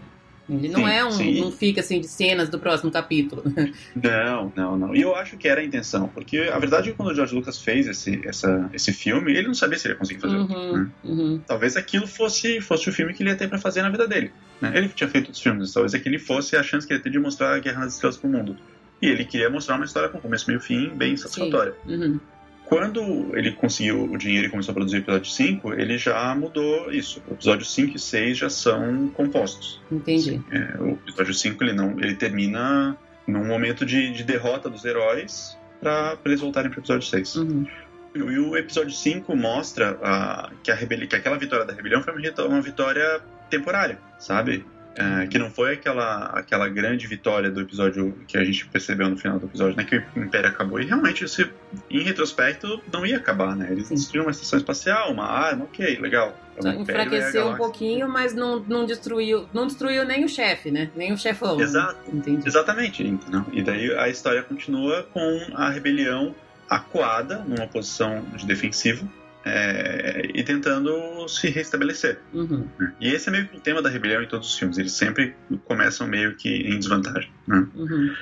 [0.50, 1.12] Ele não Sim, é um.
[1.12, 1.40] sim.
[1.42, 3.44] Não fica assim de cenas do próximo capítulo.
[3.96, 4.96] Não, não, não.
[4.96, 7.34] E eu acho que era a intenção, porque a verdade é que quando o George
[7.34, 10.56] Lucas fez esse, essa, esse filme, ele não sabia se ele ia conseguir fazer outro.
[10.58, 10.90] Uhum, né?
[11.04, 11.42] uhum.
[11.48, 14.32] Talvez aquilo fosse, fosse o filme que ele ia ter pra fazer na vida dele.
[14.60, 14.74] né?
[14.76, 17.20] Ele tinha feito outros filmes, talvez aquele fosse a chance que ele ia ter de
[17.20, 18.58] mostrar a Guerra nas Estrelas pro mundo.
[19.02, 21.74] E ele queria mostrar uma história com começo, meio e fim, bem satisfatória.
[21.88, 22.20] Uhum.
[22.66, 26.92] Quando ele conseguiu o dinheiro e começou a produzir o episódio 5, ele já mudou
[26.92, 27.22] isso.
[27.30, 29.82] O episódio 5 e 6 já são compostos.
[29.92, 30.42] Entendi.
[30.52, 32.98] É, o episódio 5 ele não, ele termina
[33.28, 37.36] num momento de, de derrota dos heróis para eles voltarem pro episódio 6.
[37.36, 37.68] Uhum.
[38.16, 42.14] E o episódio 5 mostra ah, que, a rebeli que aquela vitória da rebelião foi
[42.48, 44.66] uma vitória temporária, sabe?
[44.96, 49.18] É, que não foi aquela, aquela grande vitória do episódio que a gente percebeu no
[49.18, 49.84] final do episódio, né?
[49.84, 50.80] Que o Império acabou.
[50.80, 51.50] E realmente, se,
[51.90, 53.70] em retrospecto, não ia acabar, né?
[53.72, 56.38] Eles destruíram uma estação espacial, uma arma, ok, legal.
[56.64, 59.48] É enfraqueceu um pouquinho, mas não, não destruiu.
[59.52, 60.92] Não destruiu nem o chefe, né?
[60.96, 61.60] Nem o chefão.
[61.60, 62.16] Exato.
[62.16, 62.48] Entendi.
[62.48, 63.44] Exatamente, entendeu?
[63.52, 66.36] E daí a história continua com a rebelião
[66.70, 69.10] acuada, numa posição de defensivo,
[69.46, 72.20] é, e tentando se restabelecer.
[72.34, 72.68] Uhum.
[73.00, 74.78] E esse é meio que o tema da rebelião em todos os filmes.
[74.78, 75.36] Eles sempre
[75.66, 77.30] começam meio que em desvantagem.
[77.48, 77.68] né?
[77.76, 78.14] Uhum.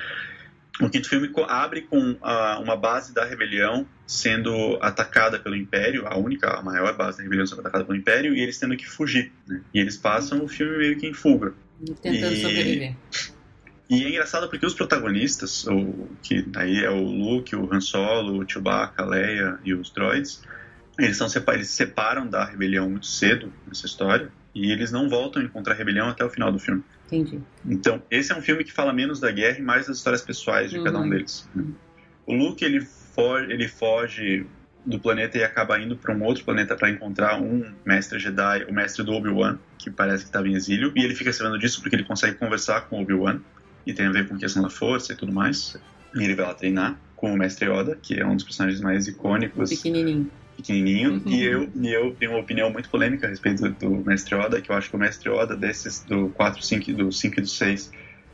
[0.80, 6.16] O quinto filme abre com ah, uma base da rebelião sendo atacada pelo Império, a
[6.16, 9.32] única, a maior base da rebelião sendo atacada pelo Império, e eles tendo que fugir.
[9.46, 9.60] né?
[9.72, 11.52] E eles passam o filme meio que em fuga.
[12.02, 12.96] Tentando E- sobreviver.
[13.90, 18.42] E é engraçado porque os protagonistas, o, que aí é o Luke, o Han Solo,
[18.42, 20.42] o Chewbacca, a Leia e os droids,
[20.98, 25.40] eles, são, eles se separam da rebelião muito cedo nessa história e eles não voltam
[25.40, 26.82] a encontrar a rebelião até o final do filme.
[27.06, 27.40] Entendi.
[27.66, 30.70] Então, esse é um filme que fala menos da guerra e mais das histórias pessoais
[30.70, 31.10] de cada um Uhum.
[31.10, 31.48] deles.
[32.26, 34.46] O Luke, ele foge, ele foge
[34.84, 38.72] do planeta e acaba indo para um outro planeta para encontrar um mestre Jedi, o
[38.72, 41.94] mestre do Obi-Wan, que parece que estava em exílio, e ele fica sabendo disso porque
[41.96, 43.40] ele consegue conversar com o Obi-Wan,
[43.86, 45.76] e tem a ver com a questão da força e tudo mais.
[46.14, 49.06] E ele vai lá treinar com o mestre Yoda, que é um dos personagens mais
[49.06, 50.30] icônicos Pequenininho.
[50.56, 51.22] Pequenininho Uhum.
[51.26, 54.60] e eu e eu tenho uma opinião muito polêmica a respeito do, do Mestre Oda,
[54.60, 57.48] que eu acho que o Mestre Oda desses do 4, 5, do 5 e do
[57.48, 57.90] 6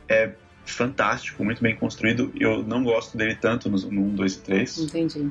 [0.09, 0.31] é
[0.65, 2.31] fantástico, muito bem construído.
[2.39, 4.77] Eu não gosto dele tanto no, no 1, 2 e 3.
[4.79, 5.29] Entendi.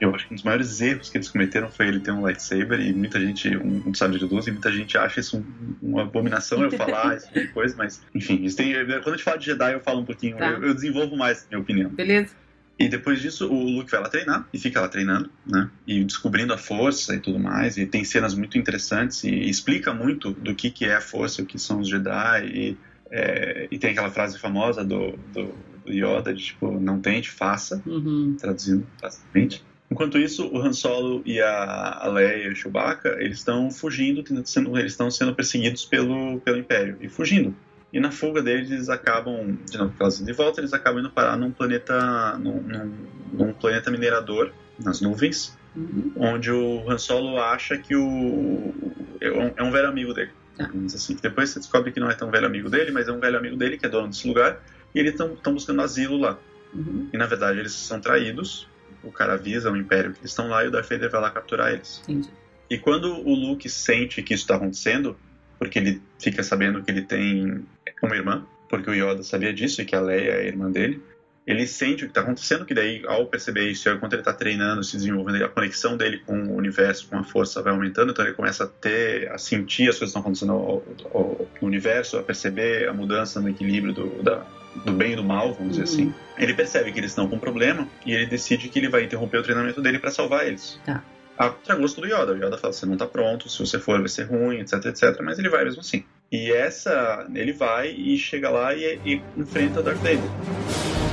[0.00, 2.78] Eu acho que um dos maiores erros que eles cometeram foi ele ter um lightsaber
[2.80, 6.02] e muita gente, um, um sabre de luz, e muita gente acha isso um- uma
[6.02, 9.38] abominação eu falar esse tipo de coisa, mas enfim, isso tem, quando a gente fala
[9.38, 10.50] de Jedi eu falo um pouquinho, Tá.
[10.50, 11.88] eu, eu desenvolvo mais minha opinião.
[11.88, 12.34] Beleza?
[12.78, 15.70] E depois disso, o Luke vai lá treinar e fica lá treinando, né?
[15.86, 17.76] E descobrindo a força e tudo mais.
[17.76, 21.46] E tem cenas muito interessantes e, explica muito do que, que é a força, o
[21.46, 22.46] que são os Jedi.
[22.46, 22.76] E,
[23.10, 25.54] é, e tem aquela frase famosa do, do,
[25.84, 28.36] do Yoda de tipo, não tente, faça, Uhum.
[28.40, 29.62] traduzindo facilmente.
[29.90, 34.46] Enquanto isso, o Han Solo e a, Leia e o Chewbacca, eles estão fugindo, tentando
[34.48, 37.54] sendo, eles estão sendo perseguidos pelo, pelo Império e fugindo.
[37.92, 39.92] E na fuga deles, eles acabam, de novo,
[40.24, 42.92] de volta, eles acabam indo parar num planeta, num, num,
[43.32, 46.12] num planeta minerador, nas nuvens, Uhum.
[46.16, 48.74] onde o Han Solo acha que o
[49.20, 50.30] é um, é velho amigo dele.
[50.56, 50.70] Tá.
[50.84, 51.16] Assim.
[51.20, 53.56] Depois você descobre que não é tão velho amigo dele, mas é um velho amigo
[53.56, 54.62] dele que é dono desse lugar,
[54.94, 56.38] e eles estão buscando asilo lá.
[56.74, 57.08] Uhum.
[57.12, 58.68] E na verdade eles são traídos.
[59.02, 61.30] O cara avisa o Império que eles estão lá e o Darth Vader vai lá
[61.30, 62.02] capturar eles.
[62.06, 62.28] Entendi.
[62.68, 65.16] E quando o Luke sente que isso está acontecendo,
[65.58, 67.64] porque ele fica sabendo que ele tem
[68.06, 71.02] uma irmã, porque o Yoda sabia disso e que a Leia é a irmã dele,
[71.46, 74.84] ele sente o que está acontecendo, que daí, ao perceber isso, enquanto ele está treinando,
[74.84, 78.34] se desenvolvendo, a conexão dele com o universo, com a força vai aumentando, então ele
[78.34, 80.82] começa a ter, a sentir as coisas que estão acontecendo ao-
[81.12, 84.46] ao- no universo, a perceber a mudança no equilíbrio do, da-
[84.84, 86.10] do bem e do mal, vamos dizer Uhum.
[86.10, 86.14] assim.
[86.38, 89.38] Ele percebe que eles estão com um problema e ele decide que ele vai interromper
[89.38, 90.80] o treinamento dele para salvar eles.
[90.86, 91.02] Tá.
[91.36, 92.32] A contragosto do Yoda.
[92.32, 95.20] O Yoda fala: você não tá pronto, se você for vai ser ruim, etc, etc.
[95.22, 96.04] Mas ele vai mesmo assim.
[96.32, 101.11] E essa, ele vai e chega lá e, e enfrenta Darth Vader.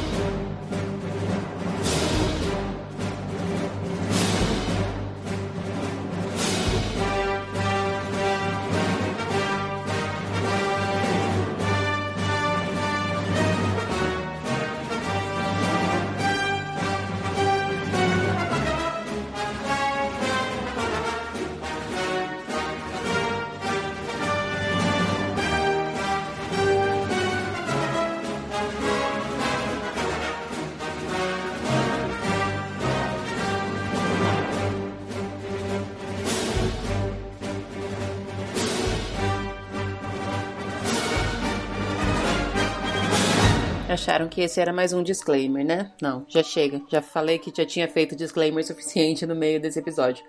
[44.10, 45.92] Acharam que esse era mais um disclaimer, né?
[46.02, 46.82] Não, já chega.
[46.90, 50.26] Já falei que já tinha feito disclaimer suficiente no meio desse episódio.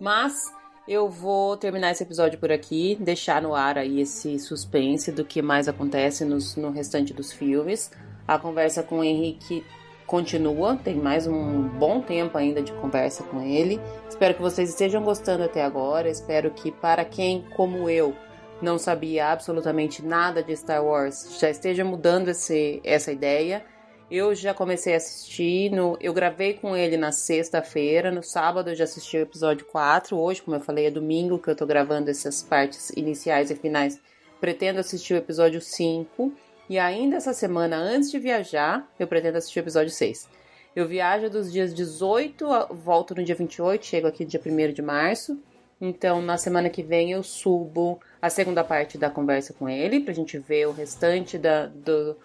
[0.00, 0.50] Mas
[0.88, 5.42] eu vou terminar esse episódio por aqui, deixar no ar aí esse suspense do que
[5.42, 7.90] mais acontece nos, no restante dos filmes.
[8.26, 9.62] A conversa com o Henrique
[10.06, 13.78] continua, tem mais um bom tempo ainda de conversa com ele.
[14.08, 16.08] Espero que vocês estejam gostando até agora.
[16.08, 18.16] Espero que para quem, como eu,
[18.60, 23.64] não sabia absolutamente nada de Star Wars, já esteja mudando esse, essa ideia.
[24.10, 28.74] Eu já comecei a assistir, no, eu gravei com ele na sexta-feira, no sábado eu
[28.74, 32.10] já assisti o episódio 4, hoje, como eu falei, é domingo que eu tô gravando
[32.10, 34.00] essas partes iniciais e finais.
[34.40, 36.32] Pretendo assistir o episódio 5
[36.70, 40.28] e ainda essa semana, antes de viajar, eu pretendo assistir o episódio 6.
[40.74, 45.38] Eu viajo dos dias 18, volto no dia 28, chego aqui dia 1 de março.
[45.80, 50.12] Então, na semana que vem, eu subo a segunda parte da conversa com ele, pra
[50.12, 52.16] gente ver o restante da, do,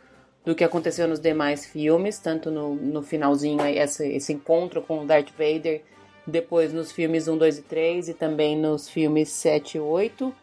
[0.44, 5.06] do que aconteceu nos demais filmes, tanto no, no finalzinho, esse, esse encontro com o
[5.06, 5.82] Darth Vader,
[6.26, 10.34] depois nos filmes 1, 2 e 3 e também nos filmes 7 e 8.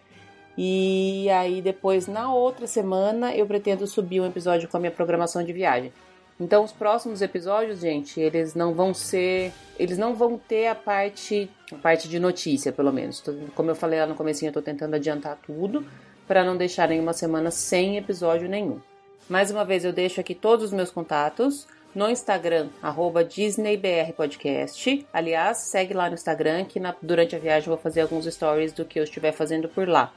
[0.58, 5.42] E aí, depois, na outra semana, eu pretendo subir um episódio com a minha programação
[5.42, 5.92] de viagem.
[6.40, 11.50] Então, os próximos episódios, gente, eles não vão ser, eles não vão ter a parte,
[11.70, 13.22] a parte de notícia, pelo menos.
[13.54, 15.84] Como eu falei lá no comecinho, eu tô tentando adiantar tudo
[16.26, 18.80] para não deixar nenhuma semana sem episódio nenhum.
[19.28, 22.68] Mais uma vez, eu deixo aqui todos os meus contatos no Instagram,
[23.28, 25.06] DisneyBRPodcast.
[25.12, 28.72] Aliás, segue lá no Instagram que na, durante a viagem eu vou fazer alguns stories
[28.72, 30.12] do que eu estiver fazendo por lá.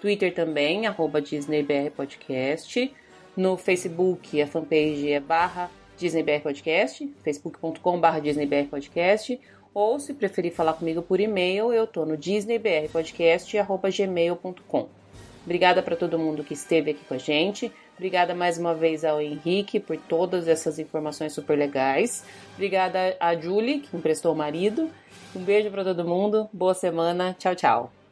[0.00, 0.82] Twitter também,
[1.22, 2.94] DisneyBRPodcast.
[3.36, 9.38] No Facebook, a fanpage é barra DisneyBR Podcast, facebook.com barra DisneyBR Podcast,
[9.74, 14.88] ou se preferir falar comigo por e-mail, eu tô no disneybrpodcast.gmail.com.
[15.44, 17.70] Obrigada para todo mundo que esteve aqui com a gente.
[17.94, 22.24] Obrigada mais uma vez ao Henrique por todas essas informações super legais.
[22.54, 24.90] Obrigada a Julie, que emprestou o marido.
[25.34, 26.48] Um beijo para todo mundo.
[26.52, 27.34] Boa semana.
[27.38, 28.05] Tchau, tchau.